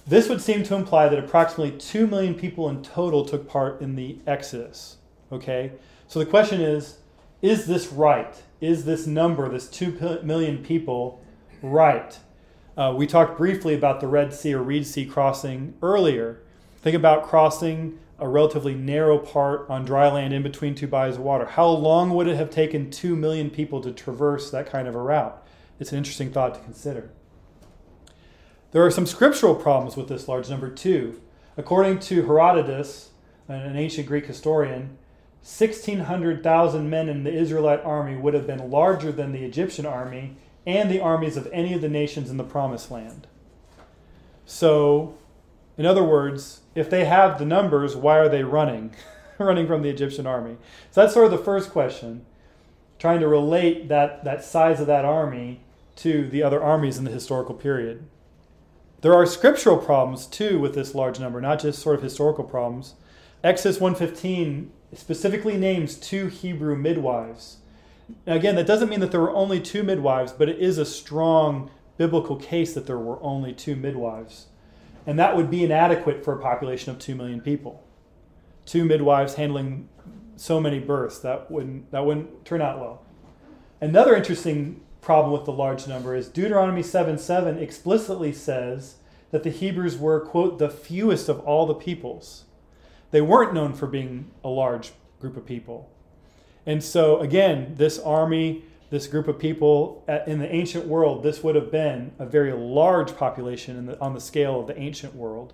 this 0.06 0.28
would 0.28 0.40
seem 0.40 0.62
to 0.64 0.74
imply 0.74 1.08
that 1.08 1.18
approximately 1.18 1.76
2 1.78 2.06
million 2.06 2.34
people 2.34 2.68
in 2.68 2.82
total 2.82 3.24
took 3.24 3.48
part 3.48 3.80
in 3.80 3.96
the 3.96 4.18
Exodus. 4.26 4.98
Okay? 5.32 5.72
So 6.06 6.18
the 6.18 6.26
question 6.26 6.60
is 6.60 6.98
is 7.42 7.66
this 7.66 7.88
right? 7.88 8.42
Is 8.60 8.86
this 8.86 9.06
number, 9.06 9.48
this 9.50 9.68
2 9.68 10.20
million 10.22 10.64
people, 10.64 11.22
right? 11.60 12.18
Uh, 12.76 12.94
we 12.96 13.06
talked 13.06 13.36
briefly 13.36 13.74
about 13.74 14.00
the 14.00 14.06
Red 14.06 14.32
Sea 14.32 14.54
or 14.54 14.62
Reed 14.62 14.86
Sea 14.86 15.04
crossing 15.04 15.74
earlier. 15.82 16.40
Think 16.78 16.96
about 16.96 17.24
crossing 17.24 17.98
a 18.18 18.28
relatively 18.28 18.74
narrow 18.74 19.18
part 19.18 19.68
on 19.68 19.84
dry 19.84 20.10
land 20.10 20.32
in 20.32 20.42
between 20.42 20.74
two 20.74 20.86
bodies 20.86 21.16
of 21.16 21.22
water. 21.22 21.46
How 21.46 21.66
long 21.66 22.10
would 22.10 22.28
it 22.28 22.36
have 22.36 22.50
taken 22.50 22.90
2 22.90 23.16
million 23.16 23.50
people 23.50 23.80
to 23.82 23.92
traverse 23.92 24.50
that 24.50 24.66
kind 24.66 24.86
of 24.86 24.94
a 24.94 25.00
route? 25.00 25.42
It's 25.80 25.92
an 25.92 25.98
interesting 25.98 26.30
thought 26.30 26.54
to 26.54 26.60
consider. 26.60 27.10
There 28.70 28.84
are 28.84 28.90
some 28.90 29.06
scriptural 29.06 29.54
problems 29.54 29.96
with 29.96 30.08
this 30.08 30.28
large 30.28 30.48
number, 30.48 30.70
too. 30.70 31.20
According 31.56 32.00
to 32.00 32.26
Herodotus, 32.26 33.10
an 33.48 33.76
ancient 33.76 34.06
Greek 34.06 34.26
historian, 34.26 34.98
1,600,000 35.44 36.84
men 36.84 37.08
in 37.08 37.24
the 37.24 37.32
Israelite 37.32 37.84
army 37.84 38.16
would 38.16 38.34
have 38.34 38.46
been 38.46 38.70
larger 38.70 39.12
than 39.12 39.32
the 39.32 39.44
Egyptian 39.44 39.86
army 39.86 40.36
and 40.66 40.90
the 40.90 41.00
armies 41.00 41.36
of 41.36 41.48
any 41.52 41.74
of 41.74 41.82
the 41.82 41.88
nations 41.88 42.30
in 42.30 42.36
the 42.36 42.44
Promised 42.44 42.90
Land. 42.90 43.26
So, 44.46 45.16
in 45.76 45.86
other 45.86 46.04
words, 46.04 46.60
if 46.74 46.88
they 46.88 47.04
have 47.04 47.38
the 47.38 47.44
numbers, 47.44 47.96
why 47.96 48.18
are 48.18 48.28
they 48.28 48.44
running? 48.44 48.94
running 49.38 49.66
from 49.66 49.82
the 49.82 49.88
Egyptian 49.88 50.26
army? 50.26 50.56
So 50.90 51.00
that's 51.00 51.14
sort 51.14 51.26
of 51.26 51.32
the 51.32 51.44
first 51.44 51.70
question, 51.70 52.24
trying 52.98 53.20
to 53.20 53.28
relate 53.28 53.88
that, 53.88 54.24
that 54.24 54.44
size 54.44 54.80
of 54.80 54.86
that 54.86 55.04
army 55.04 55.60
to 55.96 56.28
the 56.28 56.42
other 56.42 56.62
armies 56.62 56.98
in 56.98 57.04
the 57.04 57.10
historical 57.10 57.54
period. 57.54 58.04
There 59.00 59.14
are 59.14 59.26
scriptural 59.26 59.78
problems 59.78 60.26
too 60.26 60.58
with 60.58 60.74
this 60.74 60.94
large 60.94 61.20
number, 61.20 61.40
not 61.40 61.60
just 61.60 61.82
sort 61.82 61.96
of 61.96 62.02
historical 62.02 62.44
problems. 62.44 62.94
Exodus 63.42 63.80
115 63.80 64.70
specifically 64.94 65.56
names 65.56 65.96
two 65.96 66.28
Hebrew 66.28 66.76
midwives. 66.76 67.58
Now 68.26 68.34
again, 68.34 68.56
that 68.56 68.66
doesn't 68.66 68.88
mean 68.88 69.00
that 69.00 69.10
there 69.10 69.20
were 69.20 69.34
only 69.34 69.60
two 69.60 69.82
midwives, 69.82 70.32
but 70.32 70.48
it 70.48 70.58
is 70.58 70.78
a 70.78 70.86
strong 70.86 71.70
biblical 71.96 72.36
case 72.36 72.74
that 72.74 72.86
there 72.86 72.98
were 72.98 73.22
only 73.22 73.52
two 73.52 73.76
midwives. 73.76 74.46
And 75.06 75.18
that 75.18 75.36
would 75.36 75.50
be 75.50 75.64
inadequate 75.64 76.24
for 76.24 76.34
a 76.34 76.40
population 76.40 76.90
of 76.90 76.98
2 76.98 77.14
million 77.14 77.40
people. 77.40 77.84
Two 78.64 78.84
midwives 78.84 79.34
handling 79.34 79.88
so 80.36 80.60
many 80.60 80.78
births, 80.78 81.18
that 81.20 81.50
wouldn't, 81.50 81.90
that 81.90 82.04
wouldn't 82.04 82.44
turn 82.44 82.62
out 82.62 82.80
well. 82.80 83.04
Another 83.80 84.16
interesting 84.16 84.80
problem 85.00 85.32
with 85.32 85.44
the 85.44 85.52
large 85.52 85.86
number 85.86 86.14
is 86.14 86.28
Deuteronomy 86.28 86.82
7 86.82 87.18
7 87.18 87.58
explicitly 87.58 88.32
says 88.32 88.96
that 89.30 89.42
the 89.42 89.50
Hebrews 89.50 89.98
were, 89.98 90.20
quote, 90.20 90.58
the 90.58 90.70
fewest 90.70 91.28
of 91.28 91.40
all 91.40 91.66
the 91.66 91.74
peoples. 91.74 92.44
They 93.10 93.20
weren't 93.20 93.52
known 93.52 93.74
for 93.74 93.86
being 93.86 94.30
a 94.42 94.48
large 94.48 94.92
group 95.20 95.36
of 95.36 95.44
people. 95.44 95.90
And 96.66 96.82
so, 96.82 97.20
again, 97.20 97.74
this 97.76 97.98
army 97.98 98.64
this 98.90 99.06
group 99.06 99.28
of 99.28 99.38
people 99.38 100.04
at, 100.06 100.28
in 100.28 100.38
the 100.38 100.54
ancient 100.54 100.86
world, 100.86 101.22
this 101.22 101.42
would 101.42 101.54
have 101.54 101.70
been 101.70 102.12
a 102.18 102.26
very 102.26 102.52
large 102.52 103.16
population 103.16 103.86
the, 103.86 104.00
on 104.00 104.14
the 104.14 104.20
scale 104.20 104.60
of 104.60 104.66
the 104.66 104.78
ancient 104.78 105.14
world. 105.14 105.52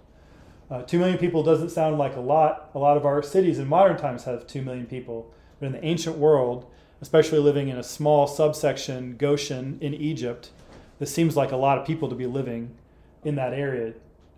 Uh, 0.70 0.82
two 0.82 0.98
million 0.98 1.18
people 1.18 1.42
doesn't 1.42 1.70
sound 1.70 1.98
like 1.98 2.16
a 2.16 2.20
lot. 2.20 2.70
A 2.74 2.78
lot 2.78 2.96
of 2.96 3.04
our 3.04 3.22
cities 3.22 3.58
in 3.58 3.66
modern 3.66 3.96
times 3.96 4.24
have 4.24 4.46
two 4.46 4.62
million 4.62 4.86
people, 4.86 5.32
but 5.58 5.66
in 5.66 5.72
the 5.72 5.84
ancient 5.84 6.16
world, 6.16 6.70
especially 7.00 7.38
living 7.38 7.68
in 7.68 7.76
a 7.76 7.82
small 7.82 8.26
subsection, 8.26 9.16
Goshen 9.16 9.78
in 9.80 9.94
Egypt, 9.94 10.50
this 10.98 11.12
seems 11.12 11.36
like 11.36 11.50
a 11.50 11.56
lot 11.56 11.78
of 11.78 11.86
people 11.86 12.08
to 12.08 12.14
be 12.14 12.26
living 12.26 12.76
in 13.24 13.34
that 13.36 13.52
area. 13.52 13.94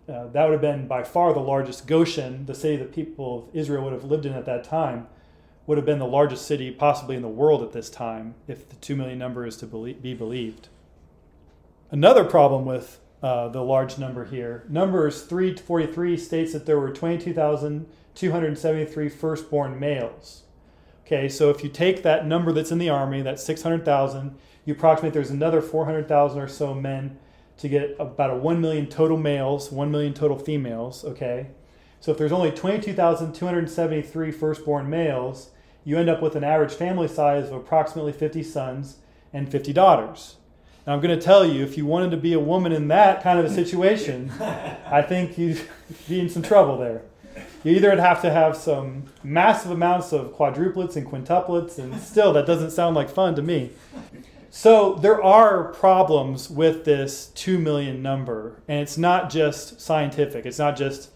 Uh, 0.07 0.27
that 0.27 0.43
would 0.43 0.53
have 0.53 0.61
been 0.61 0.87
by 0.87 1.03
far 1.03 1.33
the 1.33 1.39
largest 1.39 1.87
Goshen, 1.87 2.45
the 2.45 2.55
city 2.55 2.77
that 2.77 2.93
people 2.93 3.39
of 3.39 3.55
Israel 3.55 3.83
would 3.83 3.93
have 3.93 4.05
lived 4.05 4.25
in 4.25 4.33
at 4.33 4.45
that 4.45 4.63
time 4.63 5.07
would 5.65 5.77
have 5.77 5.85
been 5.85 5.99
the 5.99 6.05
largest 6.05 6.45
city 6.45 6.69
possibly 6.71 7.15
in 7.15 7.21
the 7.21 7.27
world 7.27 7.61
at 7.63 7.71
this 7.71 7.89
time 7.89 8.35
if 8.47 8.67
the 8.69 8.75
2 8.77 8.95
million 8.95 9.19
number 9.19 9.45
is 9.45 9.57
to 9.57 9.65
be 9.65 10.13
believed. 10.13 10.69
Another 11.89 12.23
problem 12.23 12.65
with 12.65 12.99
uh, 13.21 13.47
the 13.47 13.61
large 13.61 13.97
number 13.97 14.25
here, 14.25 14.65
Numbers 14.67 15.21
343 15.21 16.17
states 16.17 16.51
that 16.51 16.65
there 16.65 16.77
were 16.79 16.91
22,273 16.91 19.09
firstborn 19.09 19.79
males. 19.79 20.43
Okay, 21.05 21.29
so 21.29 21.49
if 21.49 21.63
you 21.63 21.69
take 21.69 22.03
that 22.03 22.25
number 22.25 22.51
that's 22.51 22.71
in 22.71 22.79
the 22.79 22.89
army, 22.89 23.21
that's 23.21 23.43
600,000, 23.43 24.35
you 24.65 24.73
approximate 24.73 25.13
there's 25.13 25.29
another 25.29 25.61
400,000 25.61 26.39
or 26.39 26.49
so 26.49 26.73
men 26.73 27.17
to 27.57 27.69
get 27.69 27.95
about 27.99 28.31
a 28.31 28.35
1 28.35 28.59
million 28.59 28.87
total 28.87 29.17
males, 29.17 29.71
1 29.71 29.91
million 29.91 30.13
total 30.13 30.37
females, 30.37 31.05
okay? 31.05 31.47
So 31.99 32.11
if 32.11 32.17
there's 32.17 32.33
only 32.33 32.51
22,273 32.51 34.31
firstborn 34.31 34.89
males, 34.89 35.51
you 35.85 35.97
end 35.97 36.09
up 36.09 36.21
with 36.21 36.35
an 36.35 36.43
average 36.43 36.73
family 36.73 37.07
size 37.07 37.47
of 37.47 37.53
approximately 37.53 38.11
50 38.11 38.43
sons 38.43 38.97
and 39.31 39.49
50 39.49 39.73
daughters. 39.73 40.35
Now, 40.85 40.93
I'm 40.93 41.01
going 41.01 41.17
to 41.17 41.23
tell 41.23 41.45
you, 41.45 41.63
if 41.63 41.77
you 41.77 41.85
wanted 41.85 42.11
to 42.11 42.17
be 42.17 42.33
a 42.33 42.39
woman 42.39 42.71
in 42.71 42.89
that 42.89 43.23
kind 43.23 43.39
of 43.39 43.45
a 43.45 43.49
situation, 43.49 44.31
I 44.39 45.01
think 45.01 45.37
you'd 45.37 45.61
be 46.07 46.19
in 46.19 46.29
some 46.29 46.41
trouble 46.41 46.77
there. 46.77 47.03
You 47.63 47.71
either 47.71 47.89
would 47.89 47.99
have 47.99 48.21
to 48.23 48.29
have 48.29 48.57
some 48.57 49.05
massive 49.23 49.71
amounts 49.71 50.11
of 50.11 50.35
quadruplets 50.35 50.97
and 50.97 51.07
quintuplets, 51.07 51.79
and 51.79 51.99
still, 52.01 52.33
that 52.33 52.45
doesn't 52.45 52.71
sound 52.71 52.95
like 52.95 53.09
fun 53.09 53.35
to 53.35 53.41
me. 53.41 53.71
So, 54.49 54.95
there 54.95 55.23
are 55.23 55.73
problems 55.73 56.49
with 56.49 56.83
this 56.83 57.27
2 57.27 57.57
million 57.57 58.01
number, 58.01 58.61
and 58.67 58.81
it's 58.81 58.97
not 58.97 59.29
just 59.29 59.79
scientific. 59.79 60.45
It's 60.45 60.59
not 60.59 60.75
just 60.75 61.09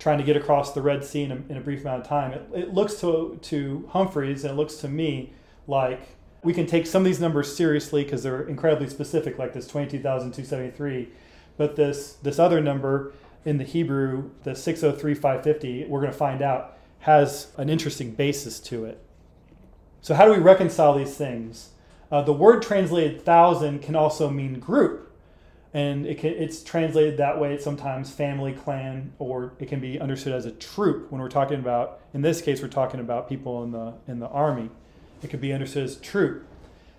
trying 0.00 0.18
to 0.18 0.24
get 0.24 0.36
across 0.36 0.72
the 0.72 0.82
Red 0.82 1.04
Sea 1.04 1.22
in 1.22 1.30
a, 1.30 1.36
in 1.50 1.56
a 1.56 1.60
brief 1.60 1.82
amount 1.82 2.02
of 2.02 2.08
time. 2.08 2.32
It, 2.32 2.48
it, 2.54 2.74
looks 2.74 2.94
to, 3.02 3.38
to 3.42 3.88
Humphreys 3.92 4.44
and 4.44 4.54
it 4.54 4.56
looks 4.56 4.76
to 4.76 4.88
me 4.88 5.32
like 5.68 6.00
we 6.42 6.54
can 6.54 6.66
take 6.66 6.86
some 6.86 7.02
of 7.02 7.06
these 7.06 7.20
numbers 7.20 7.54
seriously 7.54 8.02
because 8.02 8.22
they're 8.22 8.42
incredibly 8.48 8.88
specific, 8.88 9.38
like 9.38 9.52
this 9.52 9.68
22,273. 9.68 11.08
But 11.58 11.76
this, 11.76 12.14
this 12.14 12.38
other 12.38 12.60
number 12.62 13.12
in 13.44 13.58
the 13.58 13.64
Hebrew, 13.64 14.30
the 14.42 14.54
603,550, 14.54 15.84
we're 15.84 16.00
going 16.00 16.12
to 16.12 16.18
find 16.18 16.40
out, 16.40 16.78
has 17.00 17.52
an 17.58 17.68
interesting 17.68 18.12
basis 18.12 18.58
to 18.60 18.86
it. 18.86 19.02
So, 20.00 20.14
how 20.14 20.24
do 20.24 20.32
we 20.32 20.38
reconcile 20.38 20.96
these 20.96 21.14
things? 21.14 21.70
Uh, 22.10 22.22
the 22.22 22.32
word 22.32 22.62
translated 22.62 23.22
thousand 23.22 23.80
can 23.82 23.94
also 23.94 24.30
mean 24.30 24.58
group 24.58 25.09
and 25.72 26.04
it 26.04 26.18
can, 26.18 26.30
it's 26.30 26.64
translated 26.64 27.16
that 27.18 27.40
way 27.40 27.56
sometimes 27.58 28.10
family 28.10 28.52
clan 28.52 29.12
or 29.18 29.52
it 29.60 29.68
can 29.68 29.80
be 29.80 30.00
understood 30.00 30.32
as 30.32 30.44
a 30.44 30.50
troop 30.50 31.10
when 31.10 31.20
we're 31.20 31.28
talking 31.28 31.60
about 31.60 32.00
in 32.12 32.22
this 32.22 32.42
case 32.42 32.60
we're 32.60 32.68
talking 32.68 32.98
about 32.98 33.28
people 33.28 33.62
in 33.62 33.70
the 33.70 33.94
in 34.08 34.18
the 34.18 34.28
army. 34.28 34.70
It 35.22 35.30
could 35.30 35.40
be 35.40 35.52
understood 35.52 35.84
as 35.84 35.96
troop. 35.96 36.46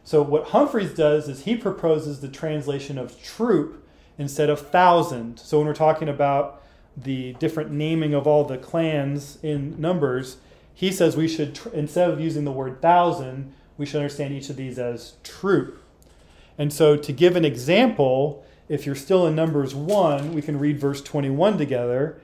So 0.04 0.22
what 0.22 0.50
humphreys 0.50 0.94
does 0.94 1.28
is 1.28 1.44
he 1.44 1.56
proposes 1.56 2.22
the 2.22 2.28
translation 2.28 2.98
of 2.98 3.22
troop 3.22 3.88
instead 4.18 4.50
of 4.50 4.60
thousand. 4.60 5.40
So 5.40 5.58
when 5.58 5.68
we're 5.68 5.74
talking 5.74 6.08
about 6.08 6.64
the 6.96 7.34
different 7.34 7.72
naming 7.72 8.14
of 8.14 8.28
all 8.28 8.44
the 8.44 8.58
clans 8.58 9.38
in 9.42 9.80
numbers 9.80 10.38
he 10.74 10.92
says 10.92 11.18
we 11.18 11.28
should 11.28 11.60
instead 11.74 12.10
of 12.10 12.20
using 12.20 12.46
the 12.46 12.52
word 12.52 12.82
thousand 12.82 13.54
we 13.78 13.86
should 13.86 13.98
understand 13.98 14.34
each 14.34 14.50
of 14.50 14.56
these 14.56 14.80
as 14.80 15.16
troop. 15.24 15.82
And 16.58 16.72
so 16.72 16.96
to 16.96 17.12
give 17.12 17.36
an 17.36 17.46
example 17.46 18.46
if 18.72 18.86
you're 18.86 18.96
still 18.96 19.28
in 19.28 19.36
Numbers 19.36 19.76
1, 19.76 20.34
we 20.34 20.42
can 20.42 20.58
read 20.58 20.80
verse 20.80 21.02
21 21.02 21.58
together. 21.58 22.22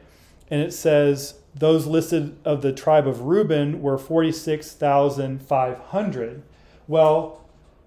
And 0.49 0.61
it 0.61 0.71
says, 0.71 1.41
Those 1.53 1.87
listed 1.87 2.37
of 2.45 2.61
the 2.61 2.71
tribe 2.71 3.05
of 3.05 3.23
Reuben 3.23 3.81
were 3.81 3.97
46,500. 3.97 6.43
Well, 6.87 7.41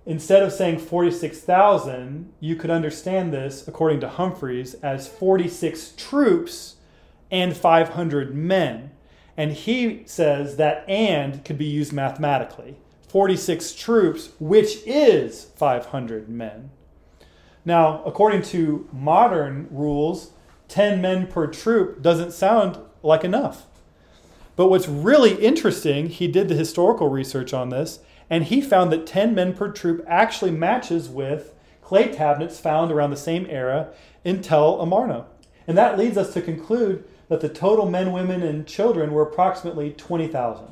instead 0.05 0.43
of 0.43 0.52
saying 0.52 0.81
46,000, 0.81 2.35
you 2.38 2.55
could 2.55 2.69
understand 2.69 3.33
this, 3.33 3.67
according 3.67 4.00
to 4.00 4.11
Humphreys, 4.11 4.75
as 4.75 5.09
46 5.09 5.95
troops 5.97 6.76
and 7.31 7.57
500 7.57 8.35
men. 8.35 8.90
And 9.38 9.52
he 9.52 10.02
says 10.05 10.57
that 10.57 10.85
and 10.87 11.43
could 11.47 11.57
be 11.57 11.64
used 11.64 11.95
mathematically 11.95 12.76
46 13.09 13.73
troops, 13.73 14.33
which 14.38 14.81
is 14.85 15.47
500 15.57 16.29
men. 16.29 16.73
Now, 17.64 18.02
according 18.05 18.43
to 18.43 18.88
modern 18.93 19.69
rules, 19.71 20.31
10 20.69 21.00
men 21.00 21.26
per 21.26 21.47
troop 21.47 22.00
doesn't 22.00 22.33
sound 22.33 22.79
like 23.02 23.25
enough. 23.25 23.67
But 24.57 24.69
what's 24.69 24.88
really 24.88 25.35
interesting, 25.35 26.09
he 26.09 26.29
did 26.29 26.49
the 26.49 26.55
historical 26.55 27.09
research 27.09 27.52
on 27.52 27.71
this, 27.71 28.00
and 28.29 28.45
he 28.45 28.61
found 28.61 28.93
that 28.93 29.07
10 29.07 29.35
men 29.35 29.55
per 29.55 29.71
troop 29.71 30.05
actually 30.07 30.52
matches 30.52 31.09
with 31.09 31.55
clay 31.83 32.12
tablets 32.12 32.61
found 32.61 32.93
around 32.93 33.11
the 33.11 33.17
same 33.17 33.47
era 33.50 33.88
in 34.25 34.43
Tel 34.43 34.81
Amarna. 34.81 35.26
And 35.67 35.76
that 35.76 35.99
leads 35.99 36.17
us 36.17 36.33
to 36.35 36.43
conclude 36.43 37.05
that 37.29 37.40
the 37.40 37.49
total 37.49 37.90
men, 37.90 38.12
women, 38.12 38.43
and 38.43 38.67
children 38.67 39.12
were 39.12 39.23
approximately 39.23 39.93
20,000. 39.93 40.67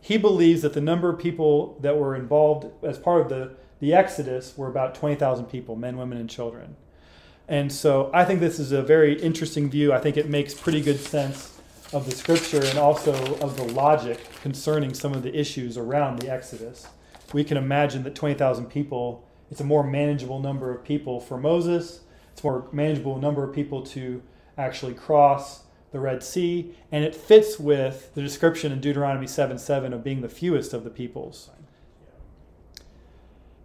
He 0.00 0.16
believes 0.16 0.62
that 0.62 0.74
the 0.74 0.80
number 0.80 1.10
of 1.10 1.18
people 1.18 1.76
that 1.80 1.98
were 1.98 2.14
involved 2.14 2.70
as 2.82 2.98
part 2.98 3.22
of 3.22 3.28
the 3.28 3.52
the 3.80 3.94
Exodus 3.94 4.56
were 4.56 4.68
about 4.68 4.94
20,000 4.94 5.46
people, 5.46 5.76
men, 5.76 5.96
women, 5.96 6.18
and 6.18 6.28
children. 6.28 6.76
And 7.48 7.72
so 7.72 8.10
I 8.12 8.24
think 8.24 8.40
this 8.40 8.58
is 8.58 8.72
a 8.72 8.82
very 8.82 9.20
interesting 9.20 9.70
view. 9.70 9.92
I 9.92 10.00
think 10.00 10.16
it 10.16 10.28
makes 10.28 10.52
pretty 10.52 10.82
good 10.82 11.00
sense 11.00 11.58
of 11.92 12.04
the 12.04 12.14
scripture 12.14 12.62
and 12.62 12.78
also 12.78 13.12
of 13.36 13.56
the 13.56 13.64
logic 13.64 14.20
concerning 14.42 14.92
some 14.92 15.14
of 15.14 15.22
the 15.22 15.34
issues 15.34 15.78
around 15.78 16.18
the 16.18 16.30
Exodus. 16.30 16.86
We 17.32 17.44
can 17.44 17.56
imagine 17.56 18.02
that 18.02 18.14
20,000 18.14 18.66
people, 18.66 19.26
it's 19.50 19.60
a 19.60 19.64
more 19.64 19.82
manageable 19.82 20.40
number 20.40 20.74
of 20.74 20.84
people 20.84 21.20
for 21.20 21.38
Moses, 21.38 22.00
it's 22.32 22.42
a 22.42 22.46
more 22.46 22.68
manageable 22.72 23.18
number 23.18 23.42
of 23.42 23.54
people 23.54 23.82
to 23.86 24.22
actually 24.58 24.94
cross 24.94 25.64
the 25.90 26.00
Red 26.00 26.22
Sea, 26.22 26.74
and 26.92 27.04
it 27.04 27.14
fits 27.14 27.58
with 27.58 28.14
the 28.14 28.20
description 28.20 28.72
in 28.72 28.80
Deuteronomy 28.80 29.26
7 29.26 29.58
7 29.58 29.92
of 29.94 30.04
being 30.04 30.20
the 30.20 30.28
fewest 30.28 30.74
of 30.74 30.84
the 30.84 30.90
peoples. 30.90 31.48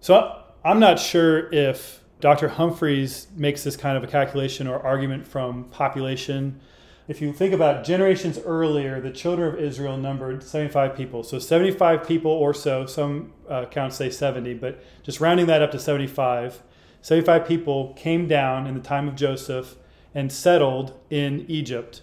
So 0.03 0.41
I'm 0.65 0.81
not 0.81 0.99
sure 0.99 1.49
if 1.53 2.03
Dr. 2.19 2.49
Humphreys 2.49 3.27
makes 3.37 3.63
this 3.63 3.77
kind 3.77 3.95
of 3.95 4.03
a 4.03 4.07
calculation 4.07 4.67
or 4.67 4.77
argument 4.77 5.25
from 5.25 5.63
population. 5.69 6.59
If 7.07 7.21
you 7.21 7.31
think 7.31 7.53
about 7.53 7.85
generations 7.85 8.37
earlier, 8.43 8.99
the 8.99 9.11
children 9.11 9.53
of 9.53 9.61
Israel 9.61 9.95
numbered 9.95 10.43
75 10.43 10.93
people. 10.97 11.23
So 11.23 11.39
75 11.39 12.05
people 12.05 12.31
or 12.31 12.53
so, 12.53 12.85
some 12.85 13.31
uh, 13.49 13.63
accounts 13.63 13.95
say 13.95 14.09
70, 14.09 14.55
but 14.55 14.83
just 15.03 15.21
rounding 15.21 15.45
that 15.45 15.61
up 15.61 15.71
to 15.71 15.79
75. 15.79 16.61
75 17.01 17.47
people 17.47 17.93
came 17.93 18.27
down 18.27 18.67
in 18.67 18.73
the 18.73 18.81
time 18.81 19.07
of 19.07 19.15
Joseph 19.15 19.77
and 20.13 20.29
settled 20.33 20.99
in 21.09 21.45
Egypt. 21.47 22.01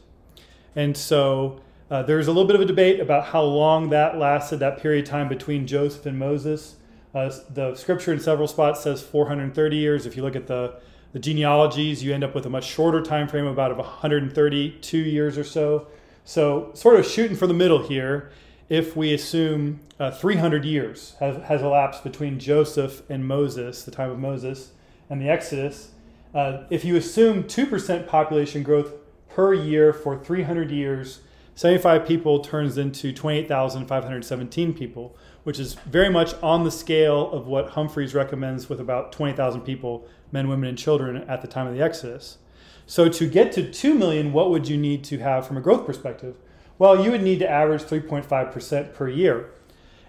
And 0.74 0.96
so 0.96 1.60
uh, 1.90 2.02
there's 2.04 2.28
a 2.28 2.30
little 2.30 2.46
bit 2.46 2.56
of 2.56 2.62
a 2.62 2.66
debate 2.66 2.98
about 2.98 3.26
how 3.26 3.42
long 3.42 3.90
that 3.90 4.16
lasted, 4.16 4.56
that 4.60 4.78
period 4.78 5.04
of 5.04 5.10
time 5.10 5.28
between 5.28 5.66
Joseph 5.66 6.06
and 6.06 6.18
Moses. 6.18 6.76
Uh, 7.14 7.30
the 7.52 7.74
scripture 7.74 8.12
in 8.12 8.20
several 8.20 8.46
spots 8.46 8.82
says 8.82 9.02
430 9.02 9.76
years. 9.76 10.06
If 10.06 10.16
you 10.16 10.22
look 10.22 10.36
at 10.36 10.46
the, 10.46 10.74
the 11.12 11.18
genealogies, 11.18 12.04
you 12.04 12.14
end 12.14 12.22
up 12.22 12.34
with 12.34 12.46
a 12.46 12.50
much 12.50 12.64
shorter 12.64 13.02
time 13.02 13.26
frame, 13.26 13.46
about 13.46 13.70
of 13.70 13.78
132 13.78 14.98
years 14.98 15.36
or 15.36 15.44
so. 15.44 15.88
So, 16.24 16.70
sort 16.74 17.00
of 17.00 17.06
shooting 17.06 17.36
for 17.36 17.46
the 17.46 17.54
middle 17.54 17.82
here, 17.82 18.30
if 18.68 18.96
we 18.96 19.12
assume 19.12 19.80
uh, 19.98 20.12
300 20.12 20.64
years 20.64 21.16
has, 21.18 21.42
has 21.44 21.62
elapsed 21.62 22.04
between 22.04 22.38
Joseph 22.38 23.02
and 23.10 23.26
Moses, 23.26 23.82
the 23.82 23.90
time 23.90 24.10
of 24.10 24.18
Moses, 24.18 24.72
and 25.08 25.20
the 25.20 25.28
Exodus, 25.28 25.90
uh, 26.32 26.62
if 26.70 26.84
you 26.84 26.94
assume 26.96 27.42
2% 27.44 28.06
population 28.06 28.62
growth 28.62 28.92
per 29.28 29.52
year 29.52 29.92
for 29.92 30.16
300 30.16 30.70
years, 30.70 31.20
75 31.56 32.06
people 32.06 32.40
turns 32.40 32.78
into 32.78 33.12
28,517 33.12 34.72
people, 34.72 35.16
which 35.44 35.58
is 35.58 35.74
very 35.74 36.08
much 36.08 36.34
on 36.42 36.64
the 36.64 36.70
scale 36.70 37.30
of 37.32 37.46
what 37.46 37.70
Humphreys 37.70 38.14
recommends 38.14 38.68
with 38.68 38.80
about 38.80 39.12
20,000 39.12 39.62
people, 39.62 40.06
men, 40.32 40.48
women, 40.48 40.68
and 40.68 40.78
children 40.78 41.16
at 41.28 41.42
the 41.42 41.48
time 41.48 41.66
of 41.66 41.74
the 41.74 41.82
Exodus. 41.82 42.38
So 42.86 43.08
to 43.08 43.28
get 43.28 43.52
to 43.52 43.70
2 43.70 43.94
million, 43.94 44.32
what 44.32 44.50
would 44.50 44.68
you 44.68 44.76
need 44.76 45.04
to 45.04 45.18
have 45.18 45.46
from 45.46 45.56
a 45.56 45.60
growth 45.60 45.86
perspective? 45.86 46.36
Well, 46.78 47.04
you 47.04 47.10
would 47.10 47.22
need 47.22 47.38
to 47.40 47.48
average 47.48 47.82
3.5% 47.82 48.94
per 48.94 49.08
year. 49.08 49.50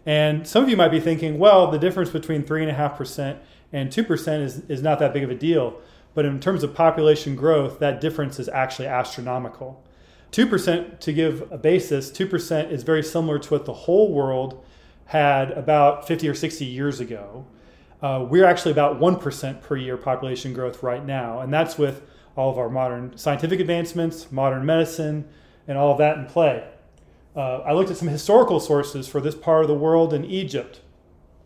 And 0.06 0.48
some 0.48 0.64
of 0.64 0.70
you 0.70 0.78
might 0.78 0.90
be 0.90 1.00
thinking, 1.00 1.38
well, 1.38 1.70
the 1.70 1.78
difference 1.78 2.10
between 2.10 2.44
3.5% 2.44 3.38
and 3.72 3.90
2% 3.90 4.42
is, 4.42 4.60
is 4.62 4.82
not 4.82 5.00
that 5.00 5.14
big 5.14 5.24
of 5.24 5.30
a 5.30 5.36
deal. 5.36 5.80
But 6.14 6.26
in 6.26 6.40
terms 6.40 6.64
of 6.64 6.74
population 6.74 7.36
growth, 7.36 7.80
that 7.80 8.02
difference 8.02 8.40
is 8.40 8.50
actually 8.50 8.88
astronomical. 8.88 9.84
2%, 10.32 11.00
to 11.00 11.14
give 11.14 11.52
a 11.52 11.58
basis, 11.58 12.10
2% 12.10 12.72
is 12.72 12.84
very 12.84 13.04
similar 13.04 13.38
to 13.38 13.50
what 13.50 13.66
the 13.66 13.74
whole 13.74 14.12
world 14.12 14.64
had 15.12 15.52
about 15.52 16.08
50 16.08 16.30
or 16.30 16.34
60 16.34 16.64
years 16.64 17.02
ago. 17.02 17.46
Uh, 18.02 18.26
we're 18.30 18.46
actually 18.46 18.72
about 18.72 18.98
1% 18.98 19.62
per 19.62 19.76
year 19.76 19.98
population 19.98 20.54
growth 20.54 20.82
right 20.82 21.06
now. 21.06 21.42
And 21.42 21.54
that's 21.54 21.78
with 21.78 22.02
all 22.38 22.50
of 22.50 22.58
our 22.58 22.70
modern 22.70 23.18
scientific 23.18 23.60
advancements, 23.60 24.32
modern 24.32 24.66
medicine, 24.66 25.28
and 25.68 25.78
all 25.78 25.92
of 25.92 25.98
that 25.98 26.18
in 26.18 26.28
play. 26.28 26.66
Uh, 27.36 27.58
I 27.58 27.74
looked 27.74 27.92
at 27.92 27.98
some 27.98 28.08
historical 28.08 28.62
sources 28.62 29.10
for 29.10 29.20
this 29.20 29.36
part 29.36 29.64
of 29.64 29.68
the 29.68 29.76
world 29.76 30.14
in 30.14 30.24
Egypt. 30.24 30.80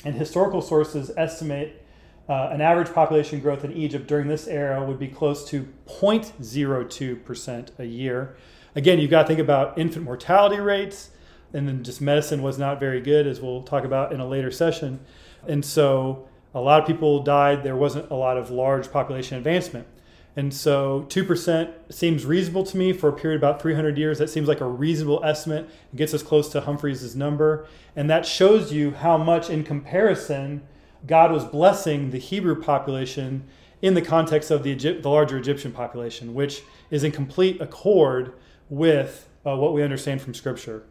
And 0.06 0.14
historical 0.14 0.62
sources 0.62 1.10
estimate 1.18 1.84
uh, 2.30 2.50
an 2.52 2.62
average 2.62 2.94
population 2.94 3.40
growth 3.40 3.66
in 3.66 3.74
Egypt 3.74 4.06
during 4.06 4.28
this 4.28 4.46
era 4.46 4.86
would 4.86 5.00
be 5.00 5.08
close 5.08 5.44
to 5.50 5.68
0.02% 5.88 7.80
a 7.80 7.86
year. 7.86 8.38
Again, 8.76 9.00
you've 9.00 9.10
got 9.10 9.24
to 9.24 9.28
think 9.28 9.40
about 9.40 9.80
infant 9.80 10.06
mortality 10.06 10.60
rates, 10.60 11.10
and 11.56 11.68
then 11.68 11.84
just 11.84 12.02
medicine 12.02 12.42
was 12.44 12.60
not 12.60 12.80
very 12.80 13.02
good, 13.02 13.26
as 13.26 13.40
we'll 13.40 13.64
talk 13.64 13.86
about 13.86 14.12
in 14.12 14.20
a 14.20 14.28
later 14.28 14.52
session. 14.52 15.00
And 15.48 15.64
so 15.64 16.28
a 16.54 16.60
lot 16.60 16.82
of 16.82 16.88
people 16.88 17.24
died. 17.24 17.64
There 17.64 17.76
wasn't 17.76 18.12
a 18.12 18.16
lot 18.16 18.38
of 18.38 18.52
large 18.52 18.92
population 18.92 19.38
advancement. 19.38 19.88
And 20.36 20.54
so 20.54 21.06
2% 21.08 21.94
seems 21.94 22.26
reasonable 22.26 22.66
to 22.66 22.78
me 22.78 22.92
for 22.92 23.08
a 23.08 23.14
period 23.14 23.38
about 23.38 23.62
300 23.62 23.98
years. 23.98 24.20
That 24.20 24.30
seems 24.30 24.50
like 24.50 24.60
a 24.60 24.68
reasonable 24.68 25.24
estimate. 25.24 25.70
It 25.94 25.96
gets 25.96 26.14
us 26.14 26.22
close 26.22 26.50
to 26.50 26.62
Humphreys' 26.62 27.16
number. 27.16 27.68
And 27.96 28.10
that 28.10 28.26
shows 28.26 28.74
you 28.74 28.92
how 28.92 29.18
much, 29.18 29.50
in 29.50 29.64
comparison, 29.64 30.64
God 31.08 31.32
was 31.32 31.46
blessing 31.46 32.12
the 32.12 32.20
Hebrew 32.20 32.62
population 32.62 33.46
in 33.82 33.94
the 33.94 34.02
context 34.02 34.52
of 34.52 34.64
the, 34.64 34.72
Egypt, 34.72 35.04
the 35.04 35.10
larger 35.10 35.38
Egyptian 35.38 35.72
population, 35.72 36.34
which 36.34 36.64
is 36.90 37.06
in 37.06 37.14
complete 37.14 37.62
accord 37.62 38.34
with 38.70 39.30
uh, 39.46 39.56
what 39.56 39.74
we 39.74 39.84
understand 39.84 40.22
from 40.22 40.34
Scripture. 40.34 40.84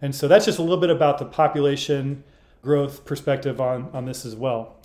And 0.00 0.14
so 0.14 0.28
that's 0.28 0.44
just 0.44 0.58
a 0.58 0.62
little 0.62 0.76
bit 0.76 0.90
about 0.90 1.18
the 1.18 1.24
population 1.24 2.24
growth 2.62 3.04
perspective 3.04 3.60
on, 3.60 3.88
on 3.92 4.04
this 4.04 4.24
as 4.26 4.34
well. 4.34 4.76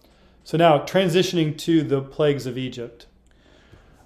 So 0.44 0.58
now 0.58 0.80
transitioning 0.80 1.58
to 1.60 1.84
the 1.84 2.02
plagues 2.02 2.46
of 2.46 2.58
Egypt. 2.58 3.08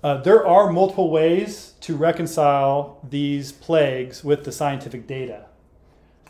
Uh, 0.04 0.18
there 0.18 0.46
are 0.46 0.72
multiple 0.72 1.10
ways 1.10 1.74
to 1.82 1.96
reconcile 1.96 3.00
these 3.10 3.52
plagues 3.52 4.24
with 4.24 4.44
the 4.44 4.52
scientific 4.52 5.08
data. 5.08 5.46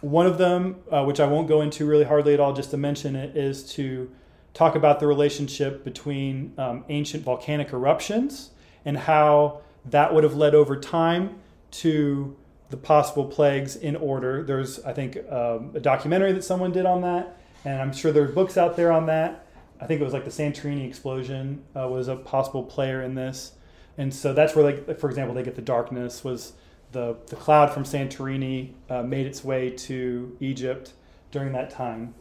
One 0.02 0.26
of 0.26 0.38
them, 0.38 0.78
uh, 0.92 1.04
which 1.04 1.20
I 1.20 1.26
won't 1.26 1.48
go 1.48 1.62
into 1.62 1.86
really 1.86 2.06
hardly 2.06 2.34
at 2.34 2.40
all, 2.40 2.54
just 2.54 2.72
to 2.72 2.78
mention 2.78 3.16
it, 3.16 3.36
is 3.36 3.70
to 3.74 4.10
talk 4.54 4.76
about 4.76 5.00
the 5.00 5.08
relationship 5.08 5.84
between 5.84 6.54
um, 6.58 6.86
ancient 6.90 7.24
volcanic 7.24 7.74
eruptions 7.74 8.52
and 8.86 8.98
how 8.98 9.62
that 9.84 10.14
would 10.14 10.24
have 10.24 10.36
led 10.36 10.56
over 10.56 10.80
time 10.80 11.38
to 11.72 12.36
the 12.76 12.82
possible 12.82 13.26
plagues 13.26 13.76
in 13.76 13.96
order. 13.96 14.44
There's, 14.44 14.84
I 14.84 14.94
think, 14.94 15.18
um, 15.32 15.72
a 15.74 15.80
documentary 15.80 16.34
that 16.34 16.44
someone 16.44 16.72
did 16.72 16.86
on 16.86 17.02
that, 17.02 17.38
and 17.64 17.82
I'm 17.82 17.94
sure 17.94 18.12
there 18.12 18.24
are 18.24 18.28
books 18.28 18.58
out 18.58 18.76
there 18.76 18.92
on 18.92 19.06
that. 19.06 19.46
I 19.80 19.86
think 19.86 20.02
it 20.02 20.04
was 20.04 20.14
like 20.14 20.26
the 20.26 20.32
Santorini 20.32 20.88
explosion 20.88 21.64
uh, 21.76 21.88
was 21.88 22.08
a 22.08 22.16
possible 22.16 22.64
player 22.64 23.02
in 23.02 23.16
this, 23.16 23.54
and 23.98 24.14
so 24.14 24.34
that's 24.34 24.56
where, 24.56 24.66
like, 24.66 25.00
for 25.00 25.10
example, 25.10 25.34
they 25.34 25.44
get 25.44 25.56
the 25.56 25.62
darkness 25.62 26.24
was 26.24 26.54
the 26.92 27.18
the 27.28 27.36
cloud 27.36 27.74
from 27.74 27.84
Santorini 27.84 28.72
uh, 28.90 29.04
made 29.04 29.26
its 29.26 29.44
way 29.44 29.70
to 29.70 30.38
Egypt 30.40 30.94
during 31.32 31.52
that 31.54 31.70
time 31.70 32.14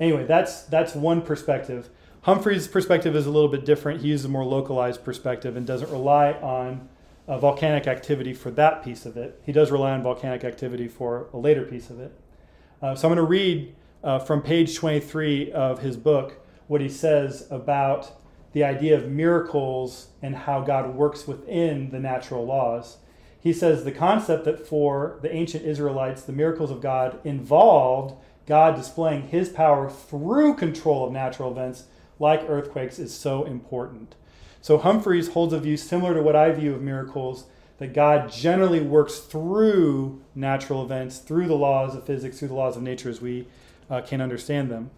anyway, 0.00 0.24
that's 0.24 0.62
that's 0.62 0.94
one 0.94 1.22
perspective. 1.22 1.88
Humphreys' 2.22 2.66
perspective 2.66 3.14
is 3.14 3.26
a 3.26 3.30
little 3.30 3.48
bit 3.48 3.64
different. 3.64 4.00
He 4.00 4.08
uses 4.08 4.26
a 4.26 4.28
more 4.28 4.44
localized 4.44 5.04
perspective 5.04 5.56
and 5.56 5.66
doesn't 5.66 5.90
rely 5.90 6.32
on 6.32 6.88
uh, 7.28 7.38
volcanic 7.38 7.86
activity 7.86 8.32
for 8.32 8.50
that 8.52 8.84
piece 8.84 9.06
of 9.06 9.16
it. 9.16 9.40
He 9.44 9.52
does 9.52 9.70
rely 9.70 9.92
on 9.92 10.02
volcanic 10.02 10.44
activity 10.44 10.88
for 10.88 11.28
a 11.32 11.36
later 11.36 11.64
piece 11.64 11.90
of 11.90 12.00
it. 12.00 12.12
Uh, 12.80 12.94
so 12.94 13.08
I'm 13.08 13.14
going 13.14 13.24
to 13.24 13.28
read 13.28 13.74
uh, 14.04 14.18
from 14.18 14.42
page 14.42 14.76
23 14.76 15.52
of 15.52 15.80
his 15.80 15.96
book 15.96 16.38
what 16.68 16.80
he 16.80 16.88
says 16.88 17.46
about 17.50 18.12
the 18.52 18.64
idea 18.64 18.96
of 18.96 19.10
miracles 19.10 20.08
and 20.22 20.34
how 20.34 20.60
God 20.60 20.94
works 20.94 21.26
within 21.26 21.90
the 21.90 22.00
natural 22.00 22.46
laws. 22.46 22.98
He 23.38 23.52
says 23.52 23.84
the 23.84 23.92
concept 23.92 24.44
that 24.44 24.66
for 24.66 25.18
the 25.22 25.32
ancient 25.32 25.64
Israelites, 25.64 26.22
the 26.22 26.32
miracles 26.32 26.70
of 26.70 26.80
God 26.80 27.20
involved 27.24 28.14
God 28.46 28.76
displaying 28.76 29.28
his 29.28 29.48
power 29.48 29.90
through 29.90 30.54
control 30.54 31.04
of 31.04 31.12
natural 31.12 31.50
events 31.50 31.84
like 32.18 32.48
earthquakes 32.48 32.98
is 32.98 33.12
so 33.12 33.44
important. 33.44 34.14
So 34.60 34.78
Humphreys 34.78 35.28
holds 35.28 35.52
a 35.52 35.60
view 35.60 35.76
similar 35.76 36.14
to 36.14 36.22
what 36.22 36.36
I 36.36 36.50
view 36.52 36.74
of 36.74 36.82
miracles 36.82 37.46
that 37.78 37.92
God 37.92 38.32
generally 38.32 38.80
works 38.80 39.18
through 39.18 40.22
natural 40.34 40.82
events, 40.82 41.18
through 41.18 41.46
the 41.46 41.54
laws 41.56 41.94
of 41.94 42.04
physics, 42.04 42.38
through 42.38 42.48
the 42.48 42.54
laws 42.54 42.76
of 42.76 42.82
nature 42.82 43.10
as 43.10 43.20
we 43.20 43.46
uh, 43.90 44.00
can 44.00 44.20
understand 44.20 44.70
them. 44.70 44.90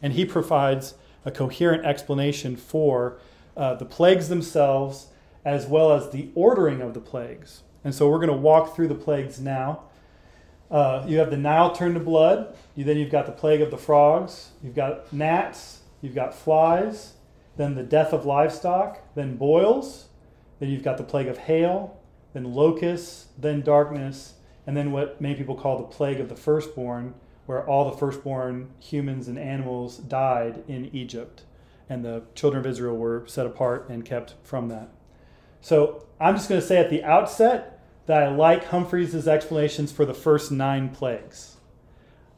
And 0.00 0.12
he 0.12 0.24
provides 0.24 0.94
a 1.24 1.30
coherent 1.30 1.84
explanation 1.84 2.56
for 2.56 3.18
uh, 3.56 3.74
the 3.74 3.84
plagues 3.84 4.28
themselves 4.28 5.08
as 5.44 5.66
well 5.66 5.92
as 5.92 6.10
the 6.10 6.30
ordering 6.34 6.80
of 6.80 6.94
the 6.94 7.00
plagues. 7.00 7.62
And 7.82 7.94
so 7.94 8.08
we're 8.08 8.18
going 8.18 8.28
to 8.28 8.36
walk 8.36 8.74
through 8.74 8.88
the 8.88 8.94
plagues 8.94 9.40
now. 9.40 9.82
Uh, 10.70 11.04
you 11.06 11.18
have 11.18 11.30
the 11.30 11.36
Nile 11.36 11.74
turned 11.74 11.94
to 11.94 12.00
blood. 12.00 12.56
You, 12.74 12.84
then 12.84 12.96
you've 12.96 13.10
got 13.10 13.26
the 13.26 13.32
plague 13.32 13.60
of 13.60 13.70
the 13.70 13.76
frogs. 13.78 14.50
You've 14.62 14.74
got 14.74 15.12
gnats. 15.12 15.80
You've 16.00 16.14
got 16.14 16.34
flies. 16.34 17.13
Then 17.56 17.74
the 17.74 17.82
death 17.82 18.12
of 18.12 18.26
livestock. 18.26 19.14
Then 19.14 19.36
boils. 19.36 20.08
Then 20.58 20.70
you've 20.70 20.82
got 20.82 20.98
the 20.98 21.04
plague 21.04 21.28
of 21.28 21.38
hail. 21.38 21.98
Then 22.32 22.52
locusts. 22.54 23.28
Then 23.38 23.60
darkness. 23.60 24.34
And 24.66 24.76
then 24.76 24.92
what 24.92 25.20
many 25.20 25.34
people 25.34 25.54
call 25.54 25.78
the 25.78 25.84
plague 25.84 26.20
of 26.20 26.28
the 26.28 26.36
firstborn, 26.36 27.14
where 27.46 27.66
all 27.68 27.90
the 27.90 27.96
firstborn 27.96 28.70
humans 28.78 29.28
and 29.28 29.38
animals 29.38 29.98
died 29.98 30.64
in 30.66 30.94
Egypt. 30.94 31.42
And 31.88 32.04
the 32.04 32.22
children 32.34 32.60
of 32.60 32.66
Israel 32.66 32.96
were 32.96 33.24
set 33.26 33.46
apart 33.46 33.88
and 33.90 34.04
kept 34.04 34.34
from 34.42 34.68
that. 34.68 34.88
So 35.60 36.06
I'm 36.18 36.36
just 36.36 36.48
going 36.48 36.60
to 36.60 36.66
say 36.66 36.78
at 36.78 36.90
the 36.90 37.04
outset 37.04 37.80
that 38.06 38.22
I 38.22 38.28
like 38.28 38.66
Humphreys' 38.66 39.28
explanations 39.28 39.92
for 39.92 40.04
the 40.04 40.14
first 40.14 40.50
nine 40.50 40.90
plagues. 40.90 41.56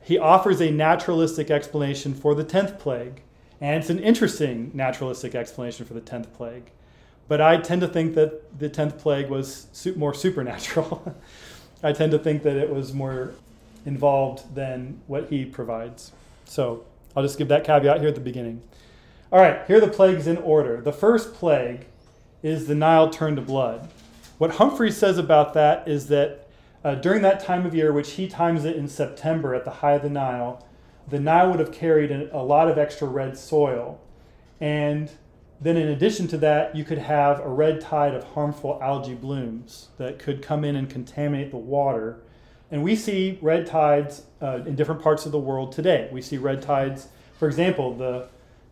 He 0.00 0.18
offers 0.18 0.60
a 0.60 0.70
naturalistic 0.70 1.50
explanation 1.50 2.14
for 2.14 2.34
the 2.34 2.44
tenth 2.44 2.78
plague, 2.78 3.22
and 3.60 3.80
it's 3.80 3.90
an 3.90 3.98
interesting 3.98 4.70
naturalistic 4.74 5.34
explanation 5.34 5.86
for 5.86 5.94
the 5.94 6.00
tenth 6.00 6.32
plague. 6.34 6.70
But 7.28 7.40
I 7.40 7.56
tend 7.56 7.80
to 7.80 7.88
think 7.88 8.14
that 8.14 8.58
the 8.58 8.70
10th 8.70 8.98
plague 8.98 9.28
was 9.28 9.66
more 9.96 10.14
supernatural. 10.14 11.16
I 11.82 11.92
tend 11.92 12.12
to 12.12 12.18
think 12.18 12.42
that 12.44 12.56
it 12.56 12.70
was 12.70 12.92
more 12.92 13.34
involved 13.84 14.54
than 14.54 15.00
what 15.06 15.28
he 15.28 15.44
provides. 15.44 16.12
So 16.44 16.84
I'll 17.16 17.22
just 17.22 17.38
give 17.38 17.48
that 17.48 17.64
caveat 17.64 17.98
here 18.00 18.08
at 18.08 18.14
the 18.14 18.20
beginning. 18.20 18.62
All 19.32 19.40
right, 19.40 19.66
here 19.66 19.78
are 19.78 19.80
the 19.80 19.88
plagues 19.88 20.26
in 20.26 20.36
order. 20.38 20.80
The 20.80 20.92
first 20.92 21.34
plague 21.34 21.86
is 22.42 22.68
the 22.68 22.74
Nile 22.74 23.10
turned 23.10 23.36
to 23.36 23.42
blood. 23.42 23.88
What 24.38 24.52
Humphrey 24.52 24.92
says 24.92 25.18
about 25.18 25.54
that 25.54 25.88
is 25.88 26.06
that 26.08 26.48
uh, 26.84 26.94
during 26.94 27.22
that 27.22 27.40
time 27.40 27.66
of 27.66 27.74
year, 27.74 27.92
which 27.92 28.12
he 28.12 28.28
times 28.28 28.64
it 28.64 28.76
in 28.76 28.86
September 28.86 29.54
at 29.54 29.64
the 29.64 29.70
high 29.70 29.94
of 29.94 30.02
the 30.02 30.10
Nile, 30.10 30.64
the 31.08 31.20
Nile 31.20 31.50
would 31.50 31.60
have 31.60 31.72
carried 31.72 32.10
a 32.10 32.42
lot 32.42 32.68
of 32.68 32.78
extra 32.78 33.06
red 33.06 33.36
soil. 33.36 34.00
And 34.60 35.10
then, 35.60 35.76
in 35.76 35.88
addition 35.88 36.26
to 36.28 36.38
that, 36.38 36.76
you 36.76 36.84
could 36.84 36.98
have 36.98 37.40
a 37.40 37.48
red 37.48 37.80
tide 37.80 38.14
of 38.14 38.24
harmful 38.24 38.78
algae 38.82 39.14
blooms 39.14 39.88
that 39.98 40.18
could 40.18 40.42
come 40.42 40.64
in 40.64 40.76
and 40.76 40.88
contaminate 40.90 41.50
the 41.50 41.56
water. 41.56 42.22
And 42.70 42.82
we 42.82 42.96
see 42.96 43.38
red 43.40 43.66
tides 43.66 44.24
uh, 44.42 44.60
in 44.66 44.74
different 44.74 45.00
parts 45.00 45.24
of 45.24 45.32
the 45.32 45.38
world 45.38 45.72
today. 45.72 46.08
We 46.12 46.20
see 46.20 46.36
red 46.36 46.62
tides, 46.62 47.08
for 47.38 47.46
example, 47.46 47.94
the 47.94 48.28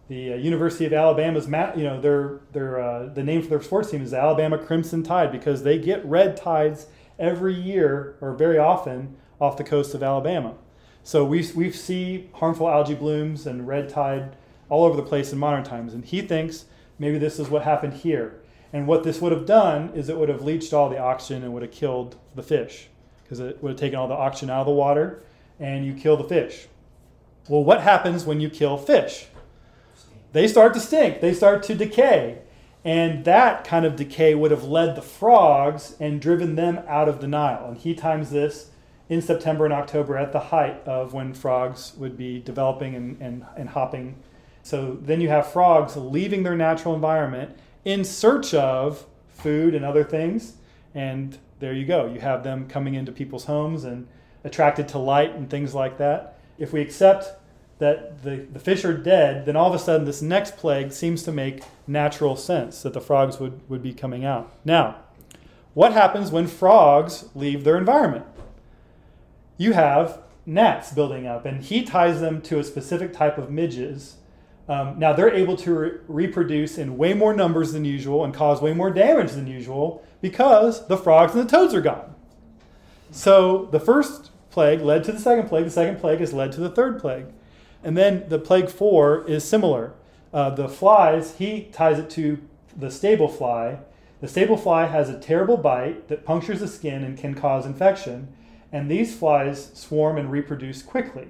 the 0.08 0.34
uh, 0.34 0.36
University 0.36 0.84
of 0.84 0.92
Alabama's, 0.92 1.46
you 1.46 1.84
know, 1.84 1.98
their 2.00 2.40
their 2.52 2.80
uh, 2.80 3.06
the 3.06 3.22
name 3.22 3.40
for 3.42 3.48
their 3.48 3.62
sports 3.62 3.90
team 3.90 4.02
is 4.02 4.10
the 4.10 4.18
Alabama 4.18 4.58
Crimson 4.58 5.02
Tide 5.02 5.32
because 5.32 5.62
they 5.62 5.78
get 5.78 6.04
red 6.04 6.36
tides 6.36 6.86
every 7.18 7.54
year 7.54 8.16
or 8.20 8.34
very 8.34 8.58
often 8.58 9.16
off 9.40 9.56
the 9.56 9.64
coast 9.64 9.94
of 9.94 10.02
Alabama. 10.02 10.54
So 11.04 11.22
we 11.22 11.46
we 11.54 11.70
see 11.70 12.30
harmful 12.32 12.68
algae 12.68 12.94
blooms 12.94 13.46
and 13.46 13.68
red 13.68 13.90
tide 13.90 14.36
all 14.70 14.84
over 14.84 14.96
the 14.96 15.02
place 15.02 15.32
in 15.32 15.38
modern 15.38 15.62
times, 15.62 15.92
and 15.92 16.02
he 16.02 16.22
thinks 16.22 16.64
maybe 16.98 17.18
this 17.18 17.38
is 17.38 17.50
what 17.50 17.62
happened 17.62 17.92
here. 17.92 18.40
And 18.72 18.88
what 18.88 19.04
this 19.04 19.20
would 19.20 19.30
have 19.30 19.46
done 19.46 19.90
is 19.94 20.08
it 20.08 20.16
would 20.16 20.30
have 20.30 20.42
leached 20.42 20.72
all 20.72 20.88
the 20.88 20.98
oxygen 20.98 21.44
and 21.44 21.52
would 21.52 21.62
have 21.62 21.70
killed 21.70 22.16
the 22.34 22.42
fish 22.42 22.88
because 23.22 23.38
it 23.38 23.62
would 23.62 23.72
have 23.72 23.78
taken 23.78 23.98
all 23.98 24.08
the 24.08 24.14
oxygen 24.14 24.50
out 24.50 24.60
of 24.60 24.66
the 24.66 24.72
water 24.72 25.22
and 25.60 25.86
you 25.86 25.92
kill 25.94 26.16
the 26.16 26.24
fish. 26.24 26.66
Well, 27.48 27.62
what 27.62 27.82
happens 27.82 28.24
when 28.24 28.40
you 28.40 28.48
kill 28.48 28.76
fish? 28.78 29.26
They 30.32 30.48
start 30.48 30.74
to 30.74 30.80
stink, 30.80 31.20
they 31.20 31.34
start 31.34 31.62
to 31.64 31.74
decay. 31.74 32.38
And 32.82 33.24
that 33.24 33.64
kind 33.64 33.86
of 33.86 33.94
decay 33.96 34.34
would 34.34 34.50
have 34.50 34.64
led 34.64 34.96
the 34.96 35.02
frogs 35.02 35.96
and 36.00 36.20
driven 36.20 36.56
them 36.56 36.80
out 36.88 37.08
of 37.08 37.20
the 37.20 37.28
Nile. 37.28 37.68
And 37.68 37.78
he 37.78 37.94
times 37.94 38.30
this 38.30 38.70
in 39.08 39.20
September 39.20 39.64
and 39.64 39.74
October 39.74 40.16
at 40.16 40.32
the 40.32 40.40
height 40.40 40.82
of 40.86 41.12
when 41.12 41.34
frogs 41.34 41.92
would 41.96 42.16
be 42.16 42.40
developing 42.40 42.94
and, 42.94 43.20
and, 43.20 43.44
and 43.56 43.70
hopping 43.70 44.16
so 44.64 44.96
then 44.98 45.20
you 45.20 45.28
have 45.28 45.52
frogs 45.52 45.94
leaving 45.94 46.42
their 46.42 46.56
natural 46.56 46.94
environment 46.94 47.54
in 47.84 48.02
search 48.02 48.54
of 48.54 49.04
food 49.28 49.74
and 49.74 49.84
other 49.84 50.02
things. 50.02 50.54
And 50.94 51.36
there 51.60 51.74
you 51.74 51.84
go. 51.84 52.06
You 52.06 52.20
have 52.20 52.42
them 52.42 52.66
coming 52.66 52.94
into 52.94 53.12
people's 53.12 53.44
homes 53.44 53.84
and 53.84 54.08
attracted 54.42 54.88
to 54.88 54.98
light 54.98 55.34
and 55.34 55.50
things 55.50 55.74
like 55.74 55.98
that. 55.98 56.38
If 56.58 56.72
we 56.72 56.80
accept 56.80 57.38
that 57.78 58.22
the, 58.22 58.46
the 58.50 58.58
fish 58.58 58.86
are 58.86 58.96
dead, 58.96 59.44
then 59.44 59.54
all 59.54 59.68
of 59.68 59.74
a 59.74 59.78
sudden 59.78 60.06
this 60.06 60.22
next 60.22 60.56
plague 60.56 60.92
seems 60.92 61.22
to 61.24 61.32
make 61.32 61.62
natural 61.86 62.34
sense 62.34 62.82
that 62.82 62.94
the 62.94 63.02
frogs 63.02 63.38
would, 63.38 63.60
would 63.68 63.82
be 63.82 63.92
coming 63.92 64.24
out. 64.24 64.50
Now, 64.64 64.96
what 65.74 65.92
happens 65.92 66.30
when 66.30 66.46
frogs 66.46 67.28
leave 67.34 67.64
their 67.64 67.76
environment? 67.76 68.24
You 69.56 69.72
have 69.72 70.22
gnats 70.46 70.92
building 70.92 71.26
up, 71.26 71.46
and 71.46 71.62
he 71.62 71.82
ties 71.82 72.20
them 72.20 72.42
to 72.42 72.58
a 72.58 72.64
specific 72.64 73.12
type 73.12 73.38
of 73.38 73.50
midges 73.50 74.16
um, 74.68 74.98
now 74.98 75.12
they're 75.12 75.32
able 75.32 75.56
to 75.58 75.74
re- 75.74 75.90
reproduce 76.08 76.78
in 76.78 76.96
way 76.96 77.12
more 77.12 77.34
numbers 77.34 77.72
than 77.72 77.84
usual 77.84 78.24
and 78.24 78.32
cause 78.32 78.62
way 78.62 78.72
more 78.72 78.90
damage 78.90 79.32
than 79.32 79.46
usual 79.46 80.04
because 80.20 80.86
the 80.86 80.96
frogs 80.96 81.34
and 81.34 81.46
the 81.46 81.50
toads 81.50 81.74
are 81.74 81.82
gone. 81.82 82.14
So 83.10 83.66
the 83.70 83.80
first 83.80 84.30
plague 84.50 84.80
led 84.80 85.04
to 85.04 85.12
the 85.12 85.20
second 85.20 85.48
plague. 85.48 85.66
The 85.66 85.70
second 85.70 86.00
plague 86.00 86.20
has 86.20 86.32
led 86.32 86.52
to 86.52 86.60
the 86.60 86.70
third 86.70 86.98
plague. 86.98 87.26
And 87.82 87.96
then 87.96 88.26
the 88.28 88.38
plague 88.38 88.70
four 88.70 89.28
is 89.28 89.44
similar. 89.44 89.92
Uh, 90.32 90.50
the 90.50 90.68
flies, 90.68 91.36
he 91.36 91.64
ties 91.64 91.98
it 91.98 92.08
to 92.10 92.40
the 92.74 92.90
stable 92.90 93.28
fly. 93.28 93.80
The 94.22 94.28
stable 94.28 94.56
fly 94.56 94.86
has 94.86 95.10
a 95.10 95.20
terrible 95.20 95.58
bite 95.58 96.08
that 96.08 96.24
punctures 96.24 96.60
the 96.60 96.68
skin 96.68 97.04
and 97.04 97.18
can 97.18 97.34
cause 97.34 97.66
infection. 97.66 98.34
And 98.74 98.90
these 98.90 99.16
flies 99.16 99.70
swarm 99.72 100.18
and 100.18 100.30
reproduce 100.30 100.82
quickly. 100.82 101.28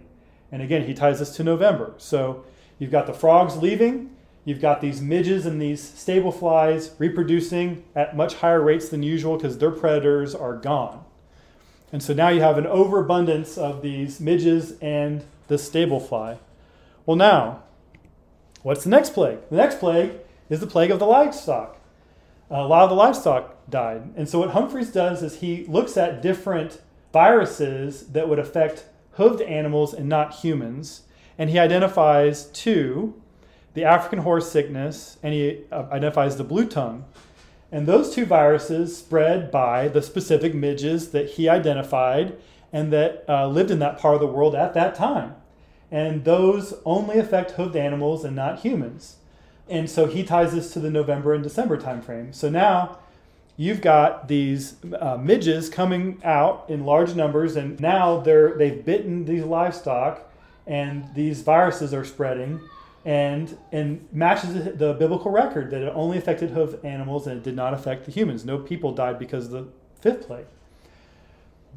And 0.50 0.62
again, 0.62 0.86
he 0.86 0.94
ties 0.94 1.20
this 1.20 1.36
to 1.36 1.44
November. 1.44 1.94
So 1.98 2.44
You've 2.78 2.90
got 2.90 3.06
the 3.06 3.12
frogs 3.12 3.56
leaving. 3.56 4.10
You've 4.44 4.60
got 4.60 4.80
these 4.80 5.00
midges 5.00 5.46
and 5.46 5.60
these 5.60 5.82
stable 5.82 6.32
flies 6.32 6.90
reproducing 6.98 7.84
at 7.94 8.16
much 8.16 8.34
higher 8.34 8.60
rates 8.60 8.88
than 8.88 9.02
usual 9.02 9.36
because 9.36 9.58
their 9.58 9.70
predators 9.70 10.34
are 10.34 10.54
gone. 10.54 11.04
And 11.92 12.02
so 12.02 12.12
now 12.12 12.28
you 12.28 12.40
have 12.40 12.58
an 12.58 12.66
overabundance 12.66 13.56
of 13.56 13.80
these 13.80 14.20
midges 14.20 14.74
and 14.80 15.24
the 15.48 15.56
stable 15.56 16.00
fly. 16.00 16.38
Well, 17.06 17.16
now, 17.16 17.62
what's 18.62 18.84
the 18.84 18.90
next 18.90 19.10
plague? 19.10 19.38
The 19.50 19.56
next 19.56 19.78
plague 19.78 20.12
is 20.50 20.60
the 20.60 20.66
plague 20.66 20.90
of 20.90 20.98
the 20.98 21.06
livestock. 21.06 21.78
Uh, 22.50 22.56
a 22.56 22.66
lot 22.66 22.82
of 22.82 22.90
the 22.90 22.96
livestock 22.96 23.70
died. 23.70 24.12
And 24.16 24.28
so 24.28 24.40
what 24.40 24.50
Humphreys 24.50 24.92
does 24.92 25.22
is 25.22 25.36
he 25.36 25.64
looks 25.66 25.96
at 25.96 26.20
different 26.20 26.82
viruses 27.14 28.08
that 28.08 28.28
would 28.28 28.38
affect 28.38 28.84
hoofed 29.12 29.40
animals 29.40 29.94
and 29.94 30.06
not 30.06 30.34
humans 30.34 31.04
and 31.38 31.48
he 31.48 31.58
identifies 31.58 32.44
two 32.46 33.14
the 33.74 33.84
African 33.84 34.20
horse 34.20 34.50
sickness, 34.50 35.18
and 35.22 35.34
he 35.34 35.62
uh, 35.70 35.86
identifies 35.90 36.36
the 36.36 36.44
blue 36.44 36.66
tongue. 36.66 37.04
And 37.70 37.86
those 37.86 38.14
two 38.14 38.24
viruses 38.24 38.96
spread 38.96 39.50
by 39.50 39.88
the 39.88 40.00
specific 40.00 40.54
midges 40.54 41.10
that 41.10 41.30
he 41.30 41.48
identified 41.48 42.36
and 42.72 42.92
that 42.92 43.24
uh, 43.28 43.48
lived 43.48 43.72
in 43.72 43.80
that 43.80 43.98
part 43.98 44.14
of 44.14 44.20
the 44.20 44.28
world 44.28 44.54
at 44.54 44.74
that 44.74 44.94
time. 44.94 45.34
And 45.90 46.24
those 46.24 46.74
only 46.84 47.18
affect 47.18 47.52
hoofed 47.52 47.76
animals 47.76 48.24
and 48.24 48.36
not 48.36 48.60
humans. 48.60 49.16
And 49.68 49.90
so 49.90 50.06
he 50.06 50.22
ties 50.22 50.52
this 50.52 50.72
to 50.74 50.80
the 50.80 50.90
November 50.90 51.34
and 51.34 51.42
December 51.42 51.76
timeframe. 51.76 52.32
So 52.32 52.48
now 52.48 52.98
you've 53.56 53.80
got 53.80 54.28
these 54.28 54.76
uh, 55.00 55.16
midges 55.16 55.68
coming 55.68 56.20
out 56.24 56.66
in 56.68 56.84
large 56.84 57.14
numbers, 57.14 57.56
and 57.56 57.78
now 57.80 58.20
they're, 58.20 58.56
they've 58.56 58.84
bitten 58.84 59.24
these 59.24 59.44
livestock 59.44 60.30
and 60.66 61.14
these 61.14 61.42
viruses 61.42 61.92
are 61.92 62.04
spreading 62.04 62.60
and 63.04 63.58
and 63.70 64.06
matches 64.12 64.54
the 64.54 64.94
biblical 64.94 65.30
record 65.30 65.70
that 65.70 65.82
it 65.82 65.92
only 65.94 66.16
affected 66.16 66.50
hoof 66.50 66.82
animals 66.84 67.26
and 67.26 67.36
it 67.38 67.42
did 67.42 67.54
not 67.54 67.74
affect 67.74 68.06
the 68.06 68.10
humans. 68.10 68.44
No 68.44 68.58
people 68.58 68.92
died 68.92 69.18
because 69.18 69.46
of 69.46 69.50
the 69.52 69.66
fifth 70.00 70.26
plague. 70.26 70.46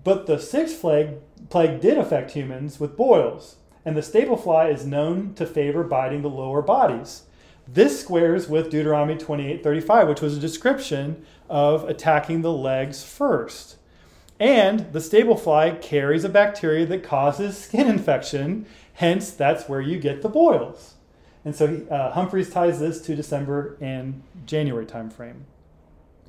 But 0.04 0.26
the 0.26 0.40
sixth 0.40 0.80
plague, 0.80 1.16
plague 1.50 1.82
did 1.82 1.98
affect 1.98 2.32
humans 2.32 2.80
with 2.80 2.96
boils, 2.96 3.58
and 3.84 3.98
the 3.98 4.02
stable 4.02 4.38
fly 4.38 4.70
is 4.70 4.86
known 4.86 5.34
to 5.34 5.46
favor 5.46 5.84
biting 5.84 6.22
the 6.22 6.30
lower 6.30 6.62
bodies. 6.62 7.24
This 7.68 8.00
squares 8.00 8.48
with 8.48 8.70
Deuteronomy 8.70 9.16
28:35, 9.16 10.08
which 10.08 10.22
was 10.22 10.38
a 10.38 10.40
description 10.40 11.26
of 11.50 11.88
attacking 11.88 12.42
the 12.42 12.52
legs 12.52 13.04
first. 13.04 13.78
And 14.40 14.92
the 14.94 15.02
stable 15.02 15.36
fly 15.36 15.72
carries 15.72 16.24
a 16.24 16.30
bacteria 16.30 16.86
that 16.86 17.04
causes 17.04 17.58
skin 17.58 17.88
infection, 17.88 18.66
hence, 18.94 19.32
that's 19.32 19.68
where 19.68 19.82
you 19.82 20.00
get 20.00 20.22
the 20.22 20.30
boils. 20.30 20.96
And 21.44 21.56
so 21.56 21.86
uh, 21.90 22.12
Humphreys 22.12 22.50
ties 22.50 22.80
this 22.80 23.02
to 23.02 23.16
December 23.16 23.78
and 23.82 24.22
January 24.46 24.86
timeframe. 24.86 25.42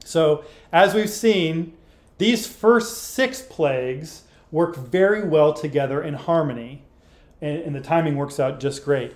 So, 0.05 0.45
as 0.73 0.95
we've 0.95 1.11
seen, 1.11 1.77
these 2.19 2.47
first 2.47 2.99
six 2.99 3.43
plagues 3.43 4.23
work 4.51 4.77
very 4.77 5.27
well 5.27 5.53
together 5.53 6.03
in 6.03 6.15
harmony, 6.15 6.83
and, 7.43 7.61
and 7.63 7.75
the 7.75 7.81
timing 7.81 8.17
works 8.17 8.41
out 8.41 8.61
just 8.61 8.85
great. 8.85 9.15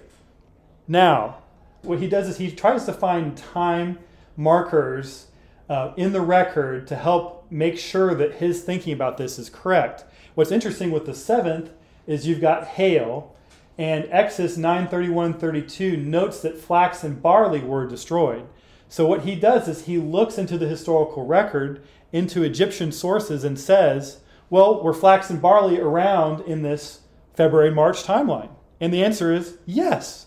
Now, 0.86 1.38
what 1.82 1.98
he 1.98 2.08
does 2.08 2.28
is 2.28 2.36
he 2.36 2.50
tries 2.50 2.84
to 2.84 2.92
find 2.92 3.36
time 3.36 3.98
markers 4.36 5.28
uh, 5.72 5.94
in 5.96 6.12
the 6.12 6.20
record 6.20 6.86
to 6.86 6.94
help 6.94 7.46
make 7.50 7.78
sure 7.78 8.14
that 8.14 8.34
his 8.34 8.60
thinking 8.60 8.92
about 8.92 9.16
this 9.16 9.38
is 9.38 9.48
correct. 9.48 10.04
What's 10.34 10.52
interesting 10.52 10.90
with 10.90 11.06
the 11.06 11.14
seventh 11.14 11.70
is 12.06 12.26
you've 12.26 12.42
got 12.42 12.66
hail, 12.66 13.34
and 13.78 14.06
Exodus 14.10 14.58
9:31 14.58 15.40
32 15.40 15.96
notes 15.96 16.40
that 16.40 16.58
flax 16.58 17.02
and 17.02 17.22
barley 17.22 17.60
were 17.60 17.86
destroyed. 17.86 18.44
So 18.90 19.06
what 19.06 19.22
he 19.22 19.34
does 19.34 19.66
is 19.66 19.86
he 19.86 19.96
looks 19.96 20.36
into 20.36 20.58
the 20.58 20.68
historical 20.68 21.24
record, 21.24 21.82
into 22.12 22.42
Egyptian 22.42 22.92
sources, 22.92 23.42
and 23.42 23.58
says, 23.58 24.20
"Well, 24.50 24.82
were 24.82 24.92
flax 24.92 25.30
and 25.30 25.40
barley 25.40 25.80
around 25.80 26.40
in 26.42 26.60
this 26.60 27.00
February 27.32 27.70
March 27.70 28.02
timeline?" 28.02 28.50
And 28.78 28.92
the 28.92 29.02
answer 29.02 29.32
is 29.32 29.56
yes. 29.64 30.26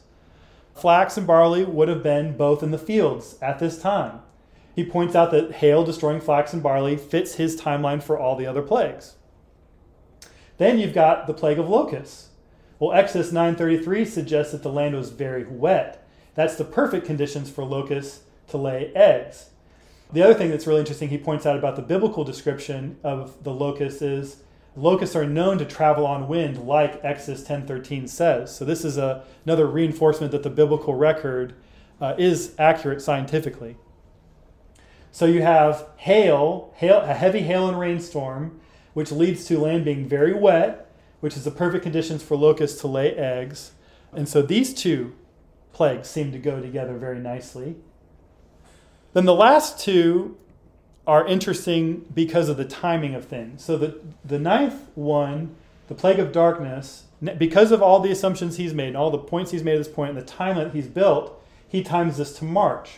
Flax 0.73 1.17
and 1.17 1.27
barley 1.27 1.63
would 1.65 1.87
have 1.87 2.01
been 2.01 2.35
both 2.35 2.63
in 2.63 2.71
the 2.71 2.79
fields 2.79 3.37
at 3.43 3.59
this 3.59 3.79
time 3.79 4.21
he 4.75 4.83
points 4.83 5.15
out 5.15 5.31
that 5.31 5.53
hail 5.53 5.85
destroying 5.85 6.19
flax 6.19 6.51
and 6.51 6.61
barley 6.61 6.97
fits 6.97 7.35
his 7.35 7.59
timeline 7.59 8.03
for 8.03 8.19
all 8.19 8.35
the 8.35 8.45
other 8.45 8.61
plagues. 8.61 9.15
Then 10.57 10.79
you've 10.79 10.93
got 10.93 11.27
the 11.27 11.33
plague 11.33 11.59
of 11.59 11.69
locusts. 11.69 12.29
Well, 12.77 12.91
Exodus 12.91 13.31
9:33 13.31 14.05
suggests 14.05 14.51
that 14.51 14.63
the 14.63 14.71
land 14.71 14.95
was 14.95 15.11
very 15.11 15.45
wet. 15.45 16.05
That's 16.33 16.55
the 16.55 16.65
perfect 16.65 17.05
conditions 17.05 17.49
for 17.49 17.63
locusts 17.63 18.23
to 18.49 18.57
lay 18.57 18.91
eggs. 18.93 19.51
The 20.11 20.21
other 20.21 20.33
thing 20.33 20.49
that's 20.49 20.67
really 20.67 20.81
interesting, 20.81 21.09
he 21.09 21.17
points 21.17 21.45
out 21.45 21.57
about 21.57 21.77
the 21.77 21.81
biblical 21.81 22.25
description 22.25 22.97
of 23.01 23.43
the 23.43 23.53
locusts 23.53 24.01
is 24.01 24.43
locusts 24.75 25.15
are 25.15 25.25
known 25.25 25.57
to 25.57 25.65
travel 25.65 26.05
on 26.05 26.27
wind, 26.27 26.67
like 26.67 26.99
Exodus 27.01 27.43
10:13 27.43 28.07
says. 28.09 28.53
So 28.53 28.65
this 28.65 28.83
is 28.83 28.97
a, 28.97 29.23
another 29.45 29.67
reinforcement 29.67 30.33
that 30.33 30.43
the 30.43 30.49
biblical 30.49 30.95
record 30.95 31.53
uh, 32.01 32.13
is 32.17 32.53
accurate 32.59 33.01
scientifically. 33.01 33.77
So 35.15 35.25
you 35.25 35.43
have 35.43 35.87
hail, 35.95 36.73
hail, 36.75 36.99
a 36.99 37.13
heavy 37.13 37.39
hail 37.39 37.69
and 37.69 37.79
rainstorm, 37.79 38.59
which 38.93 39.13
leads 39.13 39.45
to 39.45 39.57
land 39.57 39.85
being 39.85 40.09
very 40.09 40.33
wet, 40.33 40.91
which 41.21 41.37
is 41.37 41.45
the 41.45 41.51
perfect 41.51 41.83
conditions 41.83 42.21
for 42.21 42.35
locusts 42.35 42.81
to 42.81 42.87
lay 42.87 43.15
eggs. 43.15 43.71
And 44.11 44.27
so 44.27 44.41
these 44.41 44.73
two 44.73 45.15
plagues 45.71 46.09
seem 46.09 46.33
to 46.33 46.37
go 46.37 46.59
together 46.59 46.97
very 46.97 47.19
nicely. 47.19 47.77
Then 49.13 49.23
the 49.23 49.33
last 49.33 49.79
two 49.79 50.35
are 51.07 51.25
interesting 51.25 52.05
because 52.13 52.49
of 52.49 52.57
the 52.57 52.65
timing 52.65 53.15
of 53.15 53.23
things. 53.23 53.63
So 53.63 53.77
the, 53.77 54.01
the 54.25 54.37
ninth 54.37 54.89
one, 54.95 55.55
the 55.87 55.95
plague 55.95 56.19
of 56.19 56.33
darkness, 56.33 57.05
because 57.37 57.71
of 57.71 57.81
all 57.81 58.01
the 58.01 58.11
assumptions 58.11 58.57
he's 58.57 58.73
made 58.73 58.89
and 58.89 58.97
all 58.97 59.11
the 59.11 59.17
points 59.17 59.51
he's 59.51 59.63
made 59.63 59.75
at 59.75 59.85
this 59.85 59.87
point 59.87 60.09
and 60.09 60.17
the 60.17 60.25
time 60.25 60.57
that 60.57 60.73
he's 60.73 60.87
built, 60.87 61.41
he 61.69 61.83
times 61.83 62.17
this 62.17 62.37
to 62.39 62.43
March. 62.43 62.97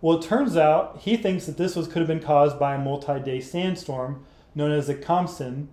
Well, 0.00 0.18
it 0.18 0.22
turns 0.22 0.56
out 0.56 0.98
he 1.02 1.16
thinks 1.16 1.46
that 1.46 1.56
this 1.56 1.74
was 1.74 1.86
could 1.86 1.98
have 1.98 2.08
been 2.08 2.20
caused 2.20 2.58
by 2.58 2.74
a 2.74 2.78
multi-day 2.78 3.40
sandstorm 3.40 4.24
known 4.54 4.70
as 4.70 4.86
the 4.88 4.94
Khamsin. 4.94 5.68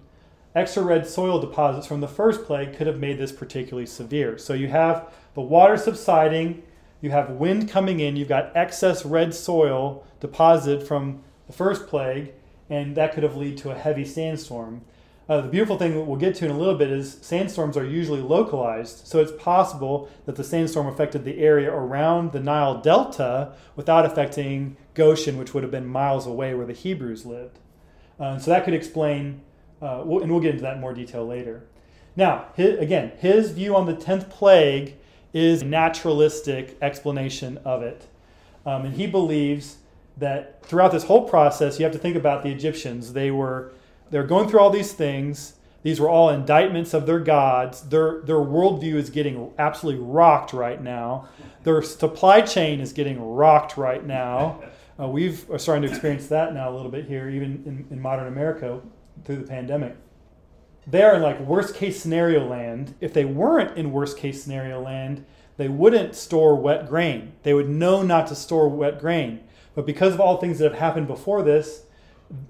Extra 0.56 0.84
red 0.84 1.08
soil 1.08 1.40
deposits 1.40 1.88
from 1.88 2.00
the 2.00 2.08
first 2.08 2.46
plague 2.46 2.74
could 2.74 2.88
have 2.88 3.00
made 3.00 3.18
this 3.18 3.32
particularly 3.32 3.86
severe. 3.86 4.38
So 4.38 4.54
you 4.54 4.68
have 4.68 5.12
the 5.34 5.42
water 5.42 5.78
subsiding, 5.78 6.64
you 7.02 7.10
have 7.10 7.32
wind 7.32 7.70
coming 7.70 8.00
in, 8.00 8.16
you've 8.16 8.30
got 8.30 8.56
excess 8.56 9.04
red 9.04 9.34
soil 9.34 10.06
deposited 10.20 10.88
from 10.88 11.24
the 11.48 11.54
first 11.54 11.88
plague, 11.88 12.34
and 12.70 12.96
that 12.96 13.14
could 13.14 13.24
have 13.24 13.36
led 13.36 13.58
to 13.58 13.72
a 13.72 13.76
heavy 13.76 14.06
sandstorm. 14.06 14.82
Uh, 15.30 15.40
the 15.40 15.48
beautiful 15.48 15.78
thing 15.78 15.94
that 15.94 16.02
we'll 16.02 16.18
get 16.18 16.36
to 16.36 16.46
in 16.46 16.52
a 16.52 16.58
little 16.58 16.76
bit 16.76 16.92
is 16.92 17.18
sandstorms 17.22 17.78
are 17.78 17.86
usually 17.86 18.20
localized, 18.20 19.08
so 19.08 19.22
it's 19.22 19.32
possible 19.32 20.10
that 20.26 20.36
the 20.36 20.44
sandstorm 20.44 20.86
affected 20.86 21.24
the 21.24 21.40
area 21.40 21.72
around 21.72 22.34
the 22.34 22.40
Nile 22.42 22.82
Delta 22.82 23.54
without 23.78 24.06
affecting 24.06 24.76
Goshen, 24.94 25.38
which 25.38 25.54
would 25.54 25.64
have 25.64 25.72
been 25.72 25.88
miles 25.88 26.28
away 26.28 26.54
where 26.54 26.66
the 26.66 26.74
Hebrews 26.74 27.26
lived. 27.26 27.60
Uh, 28.20 28.38
so 28.38 28.52
that 28.52 28.66
could 28.66 28.74
explain, 28.74 29.42
uh, 29.82 30.02
and 30.02 30.30
we'll 30.30 30.42
get 30.42 30.52
into 30.52 30.64
that 30.64 30.76
in 30.76 30.82
more 30.82 30.94
detail 30.94 31.26
later. 31.26 31.64
Now, 32.18 32.48
his, 32.56 32.78
again, 32.80 33.14
his 33.18 33.52
view 33.52 33.76
on 33.78 33.86
the 33.86 33.96
10th 33.96 34.30
plague 34.30 34.96
is 35.32 35.62
a 35.62 35.66
naturalistic 35.66 36.78
explanation 36.82 37.60
of 37.64 37.82
it. 37.82 38.08
Um, 38.66 38.86
and 38.86 38.96
he 38.96 39.08
believes 39.08 39.78
that 40.18 40.64
throughout 40.66 40.92
this 40.92 41.06
whole 41.06 41.28
process, 41.28 41.80
you 41.80 41.86
have 41.86 41.94
to 41.94 42.00
think 42.00 42.16
about 42.16 42.44
the 42.44 42.50
Egyptians. 42.50 43.14
They 43.14 43.32
were 43.32 43.72
they're 44.14 44.24
going 44.24 44.48
through 44.48 44.60
all 44.60 44.70
these 44.70 44.94
things. 44.94 45.54
These 45.82 46.00
were 46.00 46.08
all 46.08 46.30
indictments 46.30 46.94
of 46.94 47.08
their 47.08 47.20
gods. 47.20 47.82
Their, 47.82 48.22
their 48.22 48.36
worldview 48.36 48.94
is 48.94 49.10
getting 49.10 49.52
absolutely 49.58 50.04
rocked 50.04 50.54
right 50.54 50.80
now. 50.80 51.30
Their 51.64 51.82
supply 51.82 52.42
chain 52.42 52.80
is 52.80 52.94
getting 52.94 53.20
rocked 53.20 53.76
right 53.76 54.06
now. 54.06 54.62
Uh, 55.00 55.08
we've 55.08 55.50
are 55.50 55.58
starting 55.58 55.82
to 55.82 55.90
experience 55.90 56.28
that 56.28 56.54
now 56.54 56.70
a 56.70 56.76
little 56.76 56.92
bit 56.92 57.08
here, 57.08 57.28
even 57.28 57.64
in, 57.66 57.88
in 57.90 58.00
modern 58.00 58.28
America 58.28 58.82
through 59.26 59.38
the 59.38 59.48
pandemic. 59.48 59.96
They 60.86 61.02
are 61.02 61.16
in 61.16 61.24
like 61.24 61.40
worst 61.40 61.74
case 61.74 62.00
scenario 62.00 62.48
land. 62.48 62.94
If 63.02 63.14
they 63.14 63.26
weren't 63.26 63.76
in 63.76 63.92
worst 63.92 64.20
case 64.20 64.44
scenario 64.44 64.80
land, 64.80 65.26
they 65.58 65.70
wouldn't 65.70 66.14
store 66.14 66.56
wet 66.56 66.88
grain. 66.88 67.32
They 67.42 67.56
would 67.56 67.68
know 67.68 68.04
not 68.04 68.28
to 68.28 68.36
store 68.36 68.70
wet 68.70 69.00
grain. 69.00 69.40
But 69.74 69.88
because 69.88 70.14
of 70.14 70.22
all 70.22 70.38
things 70.38 70.60
that 70.60 70.72
have 70.72 70.80
happened 70.80 71.08
before 71.08 71.42
this, 71.42 71.80
uh, 71.80 71.88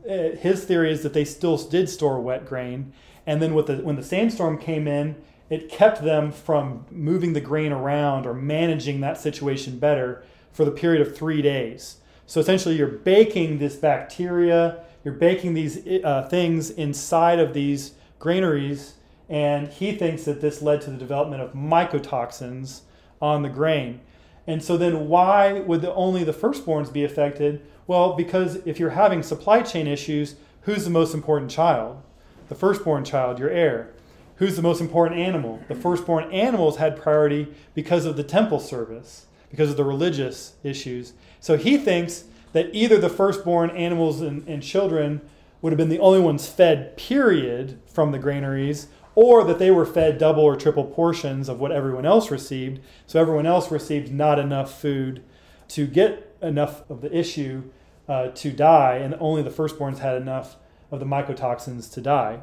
his 0.05 0.65
theory 0.65 0.91
is 0.91 1.03
that 1.03 1.13
they 1.13 1.25
still 1.25 1.57
did 1.57 1.89
store 1.89 2.19
wet 2.19 2.45
grain, 2.45 2.93
and 3.25 3.41
then 3.41 3.53
with 3.53 3.67
the, 3.67 3.77
when 3.77 3.95
the 3.95 4.03
sandstorm 4.03 4.57
came 4.57 4.87
in, 4.87 5.15
it 5.49 5.69
kept 5.69 6.03
them 6.03 6.31
from 6.31 6.85
moving 6.89 7.33
the 7.33 7.41
grain 7.41 7.71
around 7.71 8.25
or 8.25 8.33
managing 8.33 9.01
that 9.01 9.19
situation 9.19 9.79
better 9.79 10.23
for 10.51 10.65
the 10.65 10.71
period 10.71 11.05
of 11.05 11.15
three 11.15 11.41
days. 11.41 11.97
So 12.25 12.39
essentially, 12.39 12.75
you're 12.75 12.87
baking 12.87 13.59
this 13.59 13.75
bacteria, 13.75 14.83
you're 15.03 15.13
baking 15.13 15.53
these 15.53 15.85
uh, 16.03 16.27
things 16.29 16.69
inside 16.69 17.39
of 17.39 17.53
these 17.53 17.93
granaries, 18.19 18.95
and 19.29 19.67
he 19.67 19.93
thinks 19.93 20.23
that 20.23 20.41
this 20.41 20.61
led 20.61 20.81
to 20.81 20.91
the 20.91 20.97
development 20.97 21.41
of 21.41 21.53
mycotoxins 21.53 22.81
on 23.21 23.41
the 23.41 23.49
grain. 23.49 23.99
And 24.47 24.63
so 24.63 24.77
then, 24.77 25.07
why 25.07 25.59
would 25.59 25.81
the, 25.81 25.93
only 25.93 26.23
the 26.23 26.33
firstborns 26.33 26.91
be 26.91 27.03
affected? 27.03 27.65
Well, 27.87 28.13
because 28.13 28.55
if 28.65 28.79
you're 28.79 28.91
having 28.91 29.23
supply 29.23 29.61
chain 29.61 29.87
issues, 29.87 30.35
who's 30.61 30.85
the 30.85 30.89
most 30.89 31.13
important 31.13 31.51
child? 31.51 32.01
The 32.49 32.55
firstborn 32.55 33.03
child, 33.03 33.39
your 33.39 33.49
heir. 33.49 33.93
Who's 34.37 34.55
the 34.55 34.61
most 34.61 34.81
important 34.81 35.19
animal? 35.19 35.61
The 35.67 35.75
firstborn 35.75 36.31
animals 36.31 36.77
had 36.77 37.01
priority 37.01 37.53
because 37.73 38.05
of 38.05 38.17
the 38.17 38.23
temple 38.23 38.59
service, 38.59 39.25
because 39.49 39.69
of 39.69 39.77
the 39.77 39.83
religious 39.83 40.53
issues. 40.63 41.13
So 41.39 41.57
he 41.57 41.77
thinks 41.77 42.25
that 42.53 42.69
either 42.73 42.97
the 42.97 43.09
firstborn 43.09 43.69
animals 43.71 44.21
and, 44.21 44.47
and 44.47 44.63
children 44.63 45.21
would 45.61 45.71
have 45.71 45.77
been 45.77 45.89
the 45.89 45.99
only 45.99 46.19
ones 46.19 46.47
fed, 46.47 46.97
period, 46.97 47.79
from 47.85 48.11
the 48.11 48.19
granaries, 48.19 48.87
or 49.15 49.43
that 49.43 49.59
they 49.59 49.71
were 49.71 49.85
fed 49.85 50.17
double 50.17 50.43
or 50.43 50.55
triple 50.55 50.85
portions 50.85 51.47
of 51.47 51.59
what 51.59 51.71
everyone 51.71 52.05
else 52.05 52.31
received. 52.31 52.81
So 53.07 53.21
everyone 53.21 53.45
else 53.45 53.71
received 53.71 54.11
not 54.11 54.39
enough 54.39 54.79
food 54.79 55.23
to 55.69 55.87
get 55.87 56.32
enough 56.43 56.89
of 56.89 57.01
the 57.01 57.15
issue 57.15 57.63
uh, 58.07 58.29
to 58.29 58.51
die, 58.51 58.97
and 58.97 59.15
only 59.19 59.41
the 59.41 59.49
firstborns 59.49 59.99
had 59.99 60.15
enough 60.21 60.57
of 60.91 60.99
the 60.99 61.05
mycotoxins 61.05 61.91
to 61.93 62.01
die. 62.01 62.39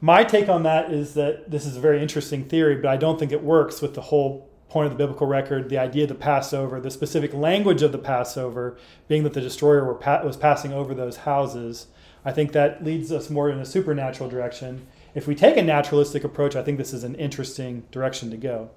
My 0.00 0.24
take 0.24 0.48
on 0.48 0.62
that 0.62 0.90
is 0.90 1.14
that 1.14 1.50
this 1.50 1.66
is 1.66 1.76
a 1.76 1.80
very 1.80 2.00
interesting 2.00 2.44
theory, 2.44 2.76
but 2.76 2.88
I 2.88 2.96
don't 2.96 3.18
think 3.18 3.32
it 3.32 3.44
works 3.44 3.82
with 3.82 3.94
the 3.94 4.00
whole 4.00 4.48
point 4.70 4.86
of 4.86 4.92
the 4.92 4.98
biblical 4.98 5.26
record, 5.26 5.68
the 5.68 5.78
idea 5.78 6.04
of 6.04 6.08
the 6.08 6.14
Passover, 6.14 6.80
the 6.80 6.90
specific 6.90 7.34
language 7.34 7.82
of 7.82 7.92
the 7.92 7.98
Passover, 7.98 8.78
being 9.08 9.24
that 9.24 9.34
the 9.34 9.40
destroyer 9.40 9.84
was 9.92 10.36
passing 10.36 10.72
over 10.72 10.94
those 10.94 11.18
houses. 11.18 11.88
I 12.24 12.32
think 12.32 12.52
that 12.52 12.84
leads 12.84 13.12
us 13.12 13.28
more 13.28 13.50
in 13.50 13.58
a 13.58 13.66
supernatural 13.66 14.30
direction. 14.30 14.86
If 15.14 15.26
we 15.26 15.34
take 15.34 15.56
a 15.56 15.62
naturalistic 15.62 16.22
approach, 16.24 16.54
I 16.54 16.62
think 16.62 16.78
this 16.78 16.92
is 16.92 17.04
an 17.04 17.16
interesting 17.16 17.82
direction 17.90 18.30
to 18.30 18.36
go. 18.36 18.70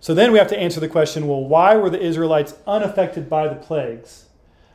So 0.00 0.14
then 0.14 0.32
we 0.32 0.38
have 0.38 0.48
to 0.48 0.58
answer 0.58 0.80
the 0.80 0.88
question 0.88 1.26
well, 1.26 1.44
why 1.44 1.76
were 1.76 1.90
the 1.90 2.00
Israelites 2.00 2.54
unaffected 2.66 3.28
by 3.28 3.48
the 3.48 3.56
plagues? 3.56 4.26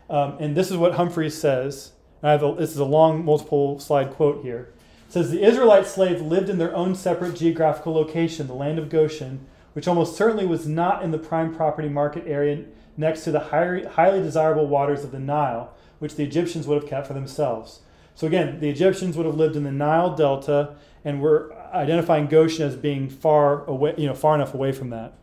Um, 0.09 0.37
and 0.39 0.55
this 0.55 0.69
is 0.69 0.77
what 0.77 0.95
Humphreys 0.95 1.39
says. 1.39 1.93
A, 2.21 2.37
this 2.57 2.71
is 2.71 2.77
a 2.77 2.85
long, 2.85 3.23
multiple 3.25 3.79
slide 3.79 4.11
quote 4.11 4.43
here. 4.43 4.73
It 5.07 5.13
says 5.13 5.31
the 5.31 5.43
Israelite 5.43 5.87
slaves 5.87 6.21
lived 6.21 6.49
in 6.49 6.57
their 6.57 6.75
own 6.75 6.95
separate 6.95 7.35
geographical 7.35 7.93
location, 7.93 8.47
the 8.47 8.53
land 8.53 8.79
of 8.79 8.89
Goshen, 8.89 9.45
which 9.73 9.87
almost 9.87 10.15
certainly 10.15 10.45
was 10.45 10.67
not 10.67 11.03
in 11.03 11.11
the 11.11 11.17
prime 11.17 11.53
property 11.53 11.89
market 11.89 12.25
area 12.27 12.65
next 12.95 13.23
to 13.23 13.31
the 13.31 13.39
highly, 13.39 13.85
highly 13.85 14.21
desirable 14.21 14.67
waters 14.67 15.03
of 15.03 15.11
the 15.11 15.19
Nile, 15.19 15.73
which 15.99 16.15
the 16.15 16.23
Egyptians 16.23 16.67
would 16.67 16.81
have 16.81 16.89
kept 16.89 17.07
for 17.07 17.13
themselves. 17.13 17.79
So 18.15 18.27
again, 18.27 18.59
the 18.59 18.69
Egyptians 18.69 19.17
would 19.17 19.25
have 19.25 19.35
lived 19.35 19.55
in 19.55 19.63
the 19.63 19.71
Nile 19.71 20.15
Delta, 20.15 20.75
and 21.03 21.21
we're 21.21 21.51
identifying 21.73 22.27
Goshen 22.27 22.67
as 22.67 22.75
being 22.75 23.09
far 23.09 23.65
away, 23.65 23.93
you 23.97 24.07
know, 24.07 24.13
far 24.13 24.35
enough 24.35 24.53
away 24.53 24.71
from 24.71 24.89
that. 24.91 25.13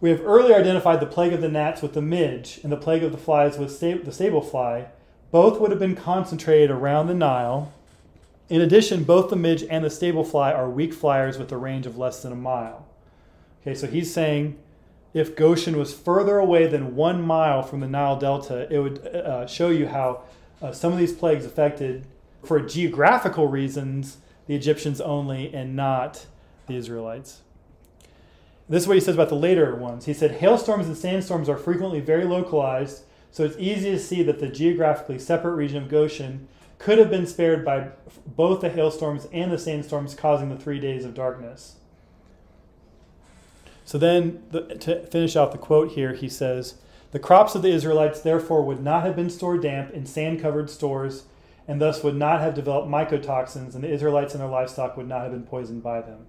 We 0.00 0.10
have 0.10 0.20
earlier 0.20 0.54
identified 0.54 1.00
the 1.00 1.06
plague 1.06 1.32
of 1.32 1.40
the 1.40 1.48
gnats 1.48 1.80
with 1.80 1.94
the 1.94 2.02
midge 2.02 2.60
and 2.62 2.70
the 2.70 2.76
plague 2.76 3.02
of 3.02 3.12
the 3.12 3.18
flies 3.18 3.56
with 3.56 3.80
the 3.80 4.12
sable 4.12 4.42
fly. 4.42 4.88
Both 5.30 5.58
would 5.58 5.70
have 5.70 5.80
been 5.80 5.96
concentrated 5.96 6.70
around 6.70 7.06
the 7.06 7.14
Nile. 7.14 7.72
In 8.48 8.60
addition, 8.60 9.04
both 9.04 9.30
the 9.30 9.36
midge 9.36 9.64
and 9.64 9.84
the 9.84 9.90
sable 9.90 10.24
fly 10.24 10.52
are 10.52 10.68
weak 10.68 10.92
flyers 10.92 11.38
with 11.38 11.50
a 11.50 11.56
range 11.56 11.86
of 11.86 11.96
less 11.96 12.22
than 12.22 12.32
a 12.32 12.36
mile. 12.36 12.86
Okay, 13.62 13.74
so 13.74 13.86
he's 13.86 14.12
saying 14.12 14.58
if 15.14 15.34
Goshen 15.34 15.78
was 15.78 15.94
further 15.94 16.38
away 16.38 16.66
than 16.66 16.96
one 16.96 17.22
mile 17.22 17.62
from 17.62 17.80
the 17.80 17.88
Nile 17.88 18.18
Delta, 18.18 18.66
it 18.70 18.80
would 18.80 19.06
uh, 19.06 19.46
show 19.46 19.70
you 19.70 19.86
how 19.86 20.22
uh, 20.60 20.72
some 20.72 20.92
of 20.92 20.98
these 20.98 21.12
plagues 21.12 21.46
affected, 21.46 22.04
for 22.42 22.60
geographical 22.60 23.46
reasons, 23.46 24.18
the 24.46 24.54
Egyptians 24.54 25.00
only 25.00 25.52
and 25.54 25.74
not 25.74 26.26
the 26.66 26.74
Israelites. 26.74 27.42
This 28.68 28.82
is 28.82 28.88
what 28.88 28.96
he 28.96 29.00
says 29.00 29.14
about 29.14 29.28
the 29.28 29.34
later 29.34 29.74
ones. 29.74 30.06
He 30.06 30.14
said, 30.14 30.32
Hailstorms 30.32 30.86
and 30.86 30.96
sandstorms 30.96 31.48
are 31.48 31.56
frequently 31.56 32.00
very 32.00 32.24
localized, 32.24 33.04
so 33.30 33.44
it's 33.44 33.58
easy 33.58 33.90
to 33.90 33.98
see 33.98 34.22
that 34.22 34.38
the 34.38 34.48
geographically 34.48 35.18
separate 35.18 35.54
region 35.54 35.82
of 35.82 35.88
Goshen 35.88 36.48
could 36.78 36.98
have 36.98 37.10
been 37.10 37.26
spared 37.26 37.64
by 37.64 37.88
both 38.26 38.60
the 38.60 38.68
hailstorms 38.68 39.26
and 39.32 39.50
the 39.52 39.58
sandstorms 39.58 40.14
causing 40.14 40.48
the 40.48 40.56
three 40.56 40.80
days 40.80 41.04
of 41.04 41.14
darkness. 41.14 41.76
So 43.84 43.98
then, 43.98 44.42
the, 44.50 44.62
to 44.62 45.06
finish 45.06 45.36
out 45.36 45.52
the 45.52 45.58
quote 45.58 45.92
here, 45.92 46.14
he 46.14 46.28
says, 46.28 46.76
The 47.10 47.18
crops 47.18 47.54
of 47.54 47.62
the 47.62 47.72
Israelites 47.72 48.20
therefore 48.20 48.62
would 48.64 48.82
not 48.82 49.04
have 49.04 49.14
been 49.14 49.30
stored 49.30 49.62
damp 49.62 49.90
in 49.92 50.06
sand 50.06 50.40
covered 50.40 50.70
stores, 50.70 51.24
and 51.66 51.80
thus 51.80 52.02
would 52.02 52.16
not 52.16 52.40
have 52.40 52.54
developed 52.54 52.88
mycotoxins, 52.88 53.74
and 53.74 53.82
the 53.82 53.90
Israelites 53.90 54.34
and 54.34 54.42
their 54.42 54.48
livestock 54.48 54.96
would 54.96 55.08
not 55.08 55.22
have 55.22 55.32
been 55.32 55.44
poisoned 55.44 55.82
by 55.82 56.00
them. 56.00 56.26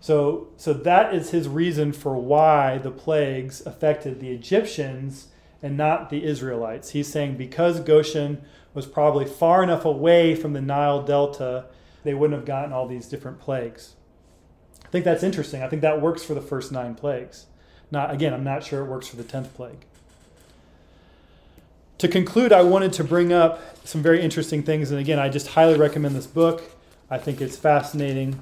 So, 0.00 0.48
so 0.56 0.72
that 0.72 1.14
is 1.14 1.30
his 1.30 1.48
reason 1.48 1.92
for 1.92 2.16
why 2.16 2.78
the 2.78 2.90
plagues 2.90 3.64
affected 3.64 4.20
the 4.20 4.30
Egyptians 4.30 5.28
and 5.62 5.76
not 5.78 6.10
the 6.10 6.24
Israelites. 6.24 6.90
He's 6.90 7.08
saying 7.08 7.36
because 7.36 7.80
Goshen 7.80 8.42
was 8.74 8.84
probably 8.84 9.24
far 9.24 9.62
enough 9.62 9.84
away 9.84 10.34
from 10.34 10.52
the 10.52 10.60
Nile 10.60 11.02
Delta, 11.02 11.66
they 12.02 12.12
wouldn't 12.12 12.38
have 12.38 12.46
gotten 12.46 12.72
all 12.72 12.86
these 12.86 13.08
different 13.08 13.40
plagues. 13.40 13.94
I 14.84 14.88
think 14.88 15.06
that's 15.06 15.22
interesting. 15.22 15.62
I 15.62 15.68
think 15.68 15.82
that 15.82 16.02
works 16.02 16.22
for 16.22 16.34
the 16.34 16.42
first 16.42 16.70
nine 16.70 16.94
plagues. 16.94 17.46
Not 17.90 18.12
again, 18.12 18.34
I'm 18.34 18.44
not 18.44 18.62
sure 18.62 18.84
it 18.84 18.90
works 18.90 19.08
for 19.08 19.16
the 19.16 19.24
tenth 19.24 19.54
plague. 19.54 19.86
To 21.98 22.08
conclude, 22.08 22.52
I 22.52 22.62
wanted 22.62 22.92
to 22.94 23.04
bring 23.04 23.32
up 23.32 23.60
some 23.86 24.02
very 24.02 24.20
interesting 24.20 24.64
things, 24.64 24.90
and 24.90 24.98
again, 24.98 25.20
I 25.20 25.28
just 25.28 25.48
highly 25.48 25.78
recommend 25.78 26.16
this 26.16 26.26
book. 26.26 26.62
I 27.08 27.18
think 27.18 27.40
it's 27.40 27.56
fascinating, 27.56 28.40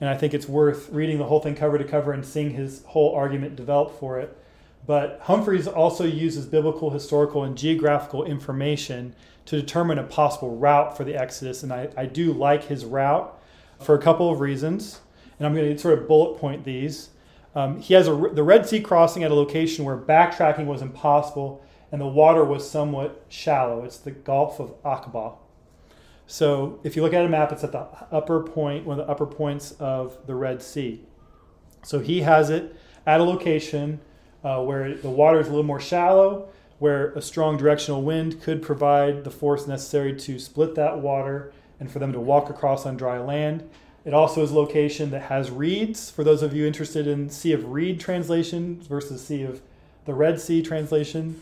and 0.00 0.10
I 0.10 0.16
think 0.16 0.34
it's 0.34 0.48
worth 0.48 0.90
reading 0.90 1.18
the 1.18 1.24
whole 1.24 1.38
thing 1.38 1.54
cover 1.54 1.78
to 1.78 1.84
cover 1.84 2.12
and 2.12 2.26
seeing 2.26 2.50
his 2.50 2.82
whole 2.86 3.14
argument 3.14 3.54
develop 3.54 3.98
for 4.00 4.18
it. 4.18 4.36
But 4.86 5.20
Humphreys 5.22 5.68
also 5.68 6.04
uses 6.04 6.46
biblical, 6.46 6.90
historical, 6.90 7.44
and 7.44 7.56
geographical 7.56 8.24
information 8.24 9.14
to 9.46 9.60
determine 9.60 9.98
a 9.98 10.02
possible 10.02 10.56
route 10.56 10.96
for 10.96 11.04
the 11.04 11.14
Exodus, 11.14 11.62
and 11.62 11.72
I, 11.72 11.90
I 11.96 12.06
do 12.06 12.32
like 12.32 12.64
his 12.64 12.84
route 12.84 13.40
for 13.80 13.94
a 13.94 14.02
couple 14.02 14.32
of 14.32 14.40
reasons, 14.40 15.00
and 15.38 15.46
I'm 15.46 15.54
going 15.54 15.72
to 15.72 15.78
sort 15.78 15.96
of 15.96 16.08
bullet 16.08 16.40
point 16.40 16.64
these. 16.64 17.10
Um, 17.54 17.80
he 17.80 17.94
has 17.94 18.08
a, 18.08 18.30
the 18.32 18.42
Red 18.42 18.66
Sea 18.66 18.80
crossing 18.80 19.22
at 19.22 19.30
a 19.30 19.34
location 19.34 19.84
where 19.84 19.96
backtracking 19.96 20.66
was 20.66 20.82
impossible 20.82 21.64
and 21.94 22.00
the 22.00 22.08
water 22.08 22.44
was 22.44 22.68
somewhat 22.68 23.24
shallow. 23.28 23.84
It's 23.84 23.98
the 23.98 24.10
Gulf 24.10 24.58
of 24.58 24.82
Aqaba. 24.82 25.36
So 26.26 26.80
if 26.82 26.96
you 26.96 27.02
look 27.02 27.14
at 27.14 27.24
a 27.24 27.28
map, 27.28 27.52
it's 27.52 27.62
at 27.62 27.70
the 27.70 27.86
upper 28.10 28.42
point, 28.42 28.84
one 28.84 28.98
of 28.98 29.06
the 29.06 29.12
upper 29.12 29.26
points 29.26 29.70
of 29.78 30.18
the 30.26 30.34
Red 30.34 30.60
Sea. 30.60 31.02
So 31.84 32.00
he 32.00 32.22
has 32.22 32.50
it 32.50 32.74
at 33.06 33.20
a 33.20 33.22
location 33.22 34.00
uh, 34.42 34.60
where 34.64 34.96
the 34.96 35.08
water 35.08 35.38
is 35.38 35.46
a 35.46 35.50
little 35.50 35.62
more 35.62 35.78
shallow, 35.78 36.48
where 36.80 37.12
a 37.12 37.22
strong 37.22 37.56
directional 37.56 38.02
wind 38.02 38.42
could 38.42 38.60
provide 38.60 39.22
the 39.22 39.30
force 39.30 39.68
necessary 39.68 40.16
to 40.16 40.40
split 40.40 40.74
that 40.74 40.98
water 40.98 41.52
and 41.78 41.88
for 41.88 42.00
them 42.00 42.12
to 42.12 42.18
walk 42.18 42.50
across 42.50 42.84
on 42.84 42.96
dry 42.96 43.20
land. 43.20 43.70
It 44.04 44.14
also 44.14 44.42
is 44.42 44.50
a 44.50 44.56
location 44.56 45.12
that 45.12 45.22
has 45.22 45.48
reeds. 45.48 46.10
For 46.10 46.24
those 46.24 46.42
of 46.42 46.56
you 46.56 46.66
interested 46.66 47.06
in 47.06 47.30
Sea 47.30 47.52
of 47.52 47.66
Reed 47.66 48.00
translation 48.00 48.82
versus 48.82 49.24
Sea 49.24 49.44
of 49.44 49.62
the 50.06 50.12
Red 50.12 50.40
Sea 50.40 50.60
translation, 50.60 51.40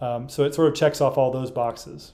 um, 0.00 0.28
so 0.28 0.44
it 0.44 0.54
sort 0.54 0.68
of 0.68 0.74
checks 0.74 1.00
off 1.00 1.16
all 1.16 1.30
those 1.30 1.50
boxes. 1.50 2.12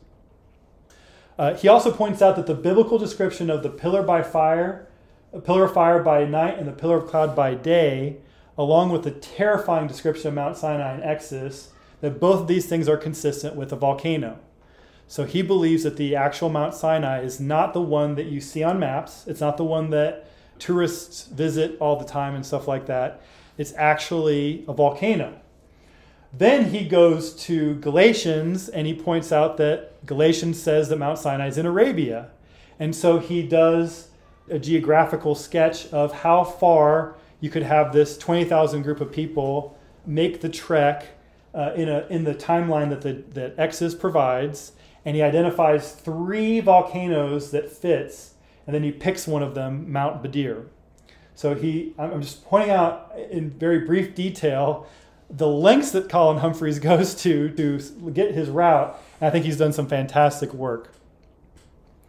Uh, 1.38 1.55
he 1.55 1.69
also 1.69 1.90
points 1.90 2.21
out 2.21 2.37
that 2.37 2.47
the 2.47 2.55
biblical 2.55 2.99
description 2.99 3.49
of 3.49 3.62
the 3.62 3.71
pillar 3.71 4.03
by 4.03 4.23
fire, 4.23 4.87
a 5.33 5.40
pillar 5.40 5.64
of 5.64 5.73
fire 5.73 6.03
by 6.03 6.25
night, 6.25 6.59
and 6.59 6.69
the 6.69 6.73
pillar 6.73 6.99
of 6.99 7.07
cloud 7.07 7.35
by 7.35 7.55
day, 7.55 8.19
along 8.59 8.90
with 8.90 9.05
the 9.05 9.11
terrifying 9.11 9.87
description 9.87 10.29
of 10.29 10.35
Mount 10.35 10.57
Sinai 10.57 10.95
in 10.95 11.03
Exodus, 11.03 11.71
that 12.03 12.21
both 12.21 12.40
of 12.40 12.47
these 12.47 12.66
things 12.66 12.88
are 12.88 12.97
consistent 12.97 13.57
with 13.57 13.73
a 13.73 13.77
volcano. 13.77 14.38
So 15.07 15.25
he 15.25 15.43
believes 15.43 15.83
that 15.83 15.97
the 15.97 16.14
actual 16.14 16.51
Mount 16.51 16.75
Sinai 16.75 17.23
is 17.23 17.40
not 17.40 17.73
the 17.73 17.81
one 17.81 18.14
that 18.14 18.27
you 18.27 18.40
see 18.40 18.62
on 18.62 18.79
maps. 18.79 19.25
It's 19.27 19.40
not 19.40 19.57
the 19.57 19.64
one 19.64 19.90
that 19.90 20.29
tourists 20.59 21.25
visit 21.27 21.77
all 21.81 21.97
the 21.97 22.05
time 22.05 22.35
and 22.35 22.45
stuff 22.45 22.69
like 22.69 22.87
that. 22.87 23.23
It's 23.59 23.73
actually 23.77 24.64
a 24.69 24.73
volcano. 24.73 25.40
Then 26.33 26.71
he 26.71 26.85
goes 26.85 27.35
to 27.45 27.75
Galatians 27.77 28.69
and 28.69 28.87
he 28.87 28.95
points 28.95 29.33
out 29.33 29.57
that 29.57 30.07
Galatians 30.07 30.62
says 30.62 30.88
that 30.88 30.99
Mount 30.99 31.19
Sinai 31.19 31.49
is 31.49 31.59
in 31.59 31.66
Arabia. 31.66 32.31
And 32.79 32.95
so 32.95 33.19
he 33.19 33.43
does 33.43 34.09
a 34.49 34.59
geographical 34.59 35.35
sketch 35.35 35.93
of 35.93 36.12
how 36.12 36.45
far 36.45 37.16
you 37.40 37.51
could 37.51 37.62
have 37.62 37.93
this 37.93 38.16
20,000 38.19 38.83
group 38.83 39.01
of 39.01 39.12
people 39.12 39.77
make 40.07 40.40
the 40.40 40.49
trek 40.49 41.07
uh, 41.55 41.73
in, 41.75 41.88
a, 41.88 42.07
in 42.09 42.25
the 42.25 42.35
timeline 42.35 42.90
that, 42.90 43.01
the, 43.01 43.25
that 43.35 43.55
Exodus 43.59 43.95
provides. 43.95 44.73
And 45.05 45.16
he 45.16 45.23
identifies 45.23 45.93
three 45.93 46.61
volcanoes 46.61 47.51
that 47.53 47.71
fits, 47.71 48.35
and 48.66 48.75
then 48.75 48.83
he 48.83 48.93
picks 48.93 49.27
one 49.27 49.43
of 49.43 49.55
them, 49.55 49.90
Mount 49.90 50.23
Badir. 50.23 50.66
So 51.35 51.55
he, 51.55 51.95
I'm 51.99 52.21
just 52.21 52.45
pointing 52.45 52.71
out 52.71 53.12
in 53.31 53.51
very 53.51 53.81
brief 53.81 54.14
detail 54.14 54.87
the 55.31 55.47
lengths 55.47 55.93
that 55.93 56.09
Colin 56.09 56.38
Humphreys 56.38 56.79
goes 56.81 57.14
to 57.23 57.51
to 57.51 57.79
get 58.12 58.35
his 58.35 58.49
route. 58.49 59.01
And 59.21 59.29
I 59.29 59.31
think 59.31 59.45
he's 59.45 59.57
done 59.57 59.73
some 59.73 59.87
fantastic 59.87 60.53
work. 60.53 60.93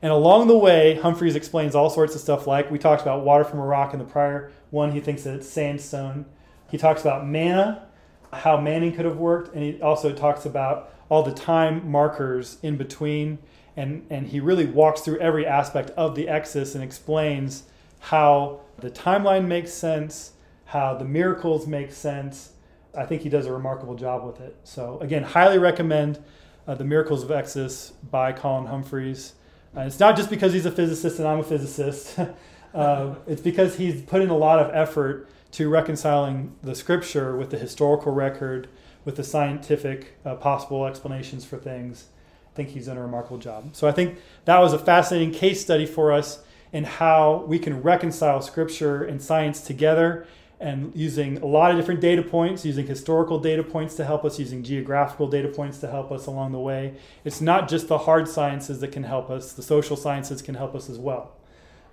And 0.01 0.11
along 0.11 0.47
the 0.47 0.57
way, 0.57 0.95
Humphreys 0.95 1.35
explains 1.35 1.75
all 1.75 1.89
sorts 1.89 2.15
of 2.15 2.21
stuff 2.21 2.47
like 2.47 2.71
we 2.71 2.79
talked 2.79 3.03
about 3.03 3.23
water 3.23 3.43
from 3.43 3.59
a 3.59 3.65
rock 3.65 3.93
in 3.93 3.99
the 3.99 4.05
prior 4.05 4.51
one. 4.71 4.91
He 4.91 4.99
thinks 4.99 5.23
that 5.23 5.35
it's 5.35 5.47
sandstone. 5.47 6.25
He 6.71 6.77
talks 6.77 7.01
about 7.01 7.27
manna, 7.27 7.87
how 8.33 8.59
manna 8.59 8.91
could 8.91 9.05
have 9.05 9.17
worked, 9.17 9.53
and 9.53 9.63
he 9.63 9.81
also 9.81 10.11
talks 10.11 10.45
about 10.45 10.91
all 11.09 11.21
the 11.21 11.33
time 11.33 11.87
markers 11.87 12.57
in 12.63 12.77
between. 12.77 13.37
And, 13.77 14.07
and 14.09 14.27
he 14.27 14.39
really 14.39 14.65
walks 14.65 15.01
through 15.01 15.19
every 15.19 15.45
aspect 15.45 15.91
of 15.91 16.15
the 16.15 16.27
Exodus 16.27 16.73
and 16.73 16.83
explains 16.83 17.63
how 17.99 18.61
the 18.79 18.89
timeline 18.89 19.47
makes 19.47 19.71
sense, 19.71 20.31
how 20.65 20.95
the 20.95 21.05
miracles 21.05 21.67
make 21.67 21.91
sense, 21.91 22.53
I 22.95 23.05
think 23.05 23.21
he 23.21 23.29
does 23.29 23.45
a 23.45 23.53
remarkable 23.53 23.95
job 23.95 24.25
with 24.25 24.41
it. 24.41 24.55
So 24.63 24.99
again, 24.99 25.23
highly 25.23 25.57
recommend 25.57 26.23
uh, 26.67 26.75
the 26.75 26.83
Miracles 26.83 27.23
of 27.23 27.31
Exodus 27.31 27.91
by 28.09 28.33
Colin 28.33 28.67
Humphreys. 28.67 29.33
Uh, 29.75 29.81
it's 29.81 29.99
not 29.99 30.17
just 30.17 30.29
because 30.29 30.53
he's 30.53 30.65
a 30.65 30.71
physicist 30.71 31.19
and 31.19 31.27
I'm 31.27 31.39
a 31.39 31.43
physicist. 31.43 32.19
uh, 32.73 33.15
it's 33.27 33.41
because 33.41 33.77
he's 33.77 34.01
put 34.01 34.21
in 34.21 34.29
a 34.29 34.37
lot 34.37 34.59
of 34.59 34.73
effort 34.73 35.29
to 35.51 35.69
reconciling 35.69 36.55
the 36.61 36.75
scripture 36.75 37.35
with 37.35 37.49
the 37.49 37.57
historical 37.57 38.13
record, 38.13 38.67
with 39.05 39.15
the 39.15 39.23
scientific 39.23 40.17
uh, 40.25 40.35
possible 40.35 40.85
explanations 40.85 41.45
for 41.45 41.57
things. 41.57 42.05
I 42.51 42.55
think 42.55 42.69
he's 42.69 42.87
done 42.87 42.97
a 42.97 43.01
remarkable 43.01 43.37
job. 43.37 43.75
So 43.75 43.87
I 43.87 43.91
think 43.91 44.19
that 44.45 44.59
was 44.59 44.73
a 44.73 44.79
fascinating 44.79 45.31
case 45.31 45.61
study 45.61 45.85
for 45.85 46.11
us 46.11 46.43
in 46.73 46.83
how 46.83 47.43
we 47.47 47.59
can 47.59 47.81
reconcile 47.81 48.41
scripture 48.41 49.03
and 49.03 49.21
science 49.21 49.61
together 49.61 50.25
and 50.61 50.95
using 50.95 51.39
a 51.39 51.45
lot 51.45 51.71
of 51.71 51.77
different 51.77 51.99
data 51.99 52.21
points, 52.21 52.63
using 52.63 52.85
historical 52.85 53.39
data 53.39 53.63
points 53.63 53.95
to 53.95 54.05
help 54.05 54.23
us, 54.23 54.37
using 54.37 54.61
geographical 54.63 55.27
data 55.27 55.47
points 55.47 55.79
to 55.79 55.87
help 55.87 56.11
us 56.11 56.27
along 56.27 56.51
the 56.51 56.59
way. 56.59 56.93
It's 57.25 57.41
not 57.41 57.67
just 57.67 57.87
the 57.87 57.97
hard 57.97 58.27
sciences 58.27 58.79
that 58.79 58.91
can 58.91 59.03
help 59.03 59.31
us, 59.31 59.53
the 59.53 59.63
social 59.63 59.97
sciences 59.97 60.41
can 60.41 60.53
help 60.53 60.75
us 60.75 60.87
as 60.87 60.99
well. 60.99 61.35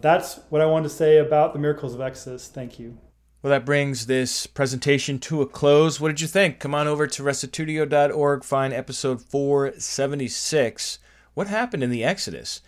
That's 0.03 0.41
what 0.51 0.61
I 0.61 0.67
wanted 0.67 0.91
to 0.91 0.95
say 0.95 1.17
about 1.17 1.55
the 1.55 1.59
miracles 1.59 1.95
of 1.95 2.03
Exodus. 2.03 2.47
Thank 2.47 2.79
you. 2.79 2.99
Well, 3.43 3.51
that 3.51 3.65
brings 3.65 4.07
this 4.07 4.47
presentation 4.47 5.19
to 5.21 5.41
a 5.41 5.47
close. 5.47 5.99
What 5.99 6.09
did 6.09 6.21
you 6.21 6.27
think? 6.27 6.59
Come 6.59 6.75
on 6.75 6.87
over 6.87 7.07
to 7.07 7.23
restitutio.org, 7.23 8.45
find 8.45 8.75
episode 8.75 9.23
476. 9.23 10.99
What 11.35 11.47
happened 11.47 11.83
in 11.83 11.91
the 11.91 12.05
Exodus? 12.05 12.61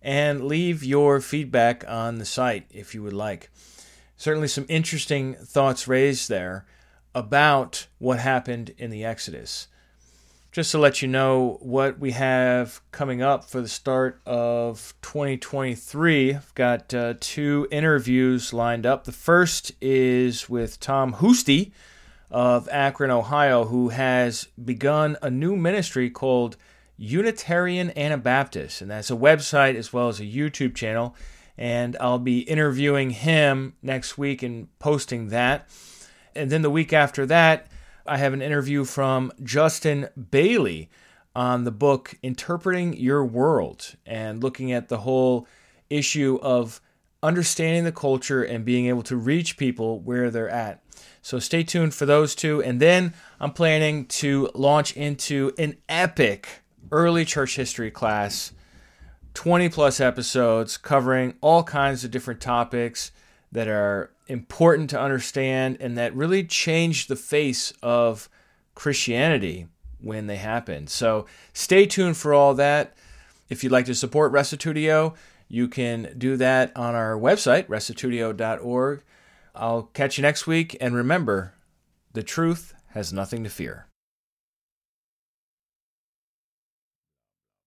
And 0.00 0.44
leave 0.44 0.84
your 0.84 1.20
feedback 1.20 1.84
on 1.88 2.18
the 2.18 2.24
site 2.24 2.66
if 2.70 2.94
you 2.94 3.02
would 3.02 3.12
like 3.12 3.50
certainly 4.18 4.48
some 4.48 4.66
interesting 4.68 5.34
thoughts 5.34 5.88
raised 5.88 6.28
there 6.28 6.66
about 7.14 7.86
what 7.98 8.18
happened 8.18 8.74
in 8.76 8.90
the 8.90 9.04
Exodus. 9.04 9.68
Just 10.50 10.72
to 10.72 10.78
let 10.78 11.00
you 11.00 11.08
know 11.08 11.58
what 11.60 11.98
we 11.98 12.10
have 12.10 12.80
coming 12.90 13.22
up 13.22 13.44
for 13.44 13.60
the 13.60 13.68
start 13.68 14.20
of 14.26 14.92
2023, 15.02 16.34
I've 16.34 16.54
got 16.54 16.92
uh, 16.92 17.14
two 17.20 17.68
interviews 17.70 18.52
lined 18.52 18.84
up. 18.84 19.04
The 19.04 19.12
first 19.12 19.72
is 19.80 20.48
with 20.48 20.80
Tom 20.80 21.14
Hoosty 21.14 21.70
of 22.30 22.68
Akron, 22.70 23.10
Ohio, 23.10 23.66
who 23.66 23.90
has 23.90 24.48
begun 24.62 25.16
a 25.22 25.30
new 25.30 25.54
ministry 25.54 26.10
called 26.10 26.56
Unitarian 26.96 27.90
Anabaptist, 27.96 28.82
and 28.82 28.90
that's 28.90 29.10
a 29.10 29.16
website 29.16 29.76
as 29.76 29.92
well 29.92 30.08
as 30.08 30.18
a 30.18 30.24
YouTube 30.24 30.74
channel 30.74 31.14
and 31.58 31.96
I'll 32.00 32.20
be 32.20 32.40
interviewing 32.40 33.10
him 33.10 33.74
next 33.82 34.16
week 34.16 34.42
and 34.42 34.68
posting 34.78 35.28
that. 35.28 35.68
And 36.34 36.50
then 36.50 36.62
the 36.62 36.70
week 36.70 36.92
after 36.92 37.26
that, 37.26 37.66
I 38.06 38.16
have 38.18 38.32
an 38.32 38.40
interview 38.40 38.84
from 38.84 39.32
Justin 39.42 40.08
Bailey 40.30 40.88
on 41.34 41.64
the 41.64 41.70
book 41.70 42.14
Interpreting 42.22 42.96
Your 42.96 43.24
World 43.24 43.96
and 44.06 44.42
looking 44.42 44.72
at 44.72 44.88
the 44.88 44.98
whole 44.98 45.46
issue 45.90 46.38
of 46.40 46.80
understanding 47.22 47.84
the 47.84 47.92
culture 47.92 48.42
and 48.42 48.64
being 48.64 48.86
able 48.86 49.02
to 49.02 49.16
reach 49.16 49.56
people 49.56 50.00
where 50.00 50.30
they're 50.30 50.48
at. 50.48 50.82
So 51.22 51.38
stay 51.38 51.64
tuned 51.64 51.94
for 51.94 52.06
those 52.06 52.34
two. 52.34 52.62
And 52.62 52.80
then 52.80 53.14
I'm 53.40 53.52
planning 53.52 54.06
to 54.06 54.50
launch 54.54 54.96
into 54.96 55.52
an 55.58 55.76
epic 55.88 56.62
early 56.90 57.24
church 57.24 57.56
history 57.56 57.90
class 57.90 58.52
20 59.38 59.68
plus 59.68 60.00
episodes 60.00 60.76
covering 60.76 61.32
all 61.40 61.62
kinds 61.62 62.02
of 62.02 62.10
different 62.10 62.40
topics 62.40 63.12
that 63.52 63.68
are 63.68 64.10
important 64.26 64.90
to 64.90 65.00
understand 65.00 65.76
and 65.78 65.96
that 65.96 66.12
really 66.12 66.42
changed 66.42 67.08
the 67.08 67.14
face 67.14 67.72
of 67.80 68.28
Christianity 68.74 69.68
when 70.00 70.26
they 70.26 70.38
happened. 70.38 70.90
So 70.90 71.26
stay 71.52 71.86
tuned 71.86 72.16
for 72.16 72.34
all 72.34 72.52
that. 72.54 72.96
If 73.48 73.62
you'd 73.62 73.70
like 73.70 73.86
to 73.86 73.94
support 73.94 74.32
Restitutio, 74.32 75.14
you 75.46 75.68
can 75.68 76.16
do 76.18 76.36
that 76.38 76.76
on 76.76 76.96
our 76.96 77.16
website, 77.16 77.68
restitutio.org. 77.68 79.04
I'll 79.54 79.82
catch 79.84 80.18
you 80.18 80.22
next 80.22 80.48
week, 80.48 80.76
and 80.80 80.96
remember, 80.96 81.54
the 82.12 82.24
truth 82.24 82.74
has 82.88 83.12
nothing 83.12 83.44
to 83.44 83.50
fear. 83.50 83.87